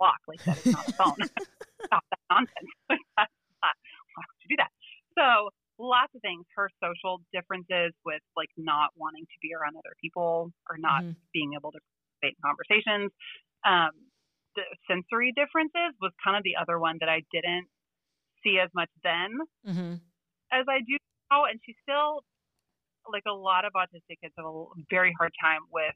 [0.00, 0.20] block?
[0.28, 1.20] Like that is not a phone.
[1.86, 2.72] Stop that nonsense.
[2.90, 2.98] Not,
[4.16, 4.72] why would you do that?
[5.16, 6.44] So lots of things.
[6.54, 11.16] Her social differences with like not wanting to be around other people or not mm-hmm.
[11.32, 11.80] being able to
[12.16, 13.10] participate in conversations.
[13.64, 13.92] Um,
[14.54, 17.68] the sensory differences was kind of the other one that I didn't
[18.44, 19.36] see as much then
[19.66, 19.92] mm-hmm.
[20.52, 20.96] as I do
[21.30, 21.44] now.
[21.44, 22.24] And she still,
[23.10, 25.94] like a lot of autistic kids, have a very hard time with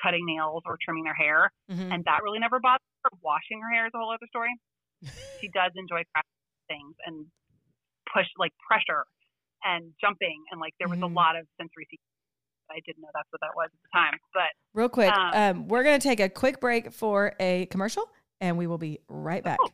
[0.00, 1.92] cutting nails or trimming their hair, mm-hmm.
[1.92, 3.10] and that really never bothered her.
[3.20, 4.54] Washing her hair is a whole other story.
[5.40, 6.02] she does enjoy
[6.66, 7.26] things and
[8.12, 9.04] push like pressure
[9.64, 11.14] and jumping and like there was mm-hmm.
[11.14, 11.86] a lot of sensory
[12.70, 14.18] I didn't know that's what that was at the time.
[14.32, 18.04] But real quick, um, um, we're going to take a quick break for a commercial,
[18.40, 19.58] and we will be right back.
[19.60, 19.70] Oh.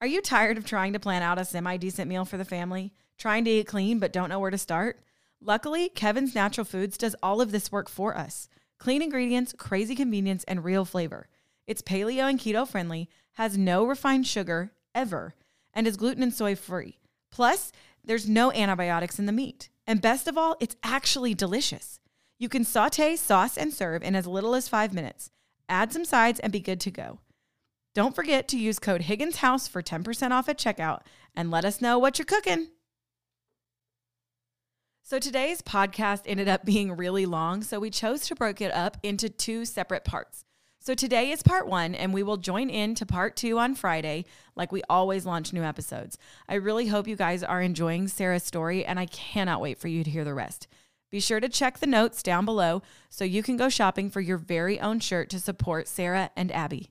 [0.00, 2.92] Are you tired of trying to plan out a semi decent meal for the family?
[3.16, 5.00] Trying to eat clean but don't know where to start?
[5.40, 8.48] Luckily, Kevin's Natural Foods does all of this work for us.
[8.78, 11.28] Clean ingredients, crazy convenience, and real flavor.
[11.66, 15.34] It's paleo and keto friendly, has no refined sugar ever,
[15.72, 16.98] and is gluten and soy free.
[17.30, 17.72] Plus,
[18.04, 19.68] there's no antibiotics in the meat.
[19.86, 22.00] And best of all, it's actually delicious.
[22.38, 25.30] You can saute, sauce, and serve in as little as five minutes.
[25.68, 27.20] Add some sides and be good to go.
[27.94, 31.02] Don't forget to use code Higgins House for 10% off at checkout
[31.34, 32.68] and let us know what you're cooking.
[35.02, 38.96] So today's podcast ended up being really long, so we chose to break it up
[39.02, 40.44] into two separate parts.
[40.84, 44.26] So today is part one, and we will join in to part two on Friday,
[44.54, 46.18] like we always launch new episodes.
[46.46, 50.04] I really hope you guys are enjoying Sara's story, and I cannot wait for you
[50.04, 50.68] to hear the rest.
[51.10, 54.36] Be sure to check the notes down below so you can go shopping for your
[54.36, 56.90] very own shirt to support Sara and Abby.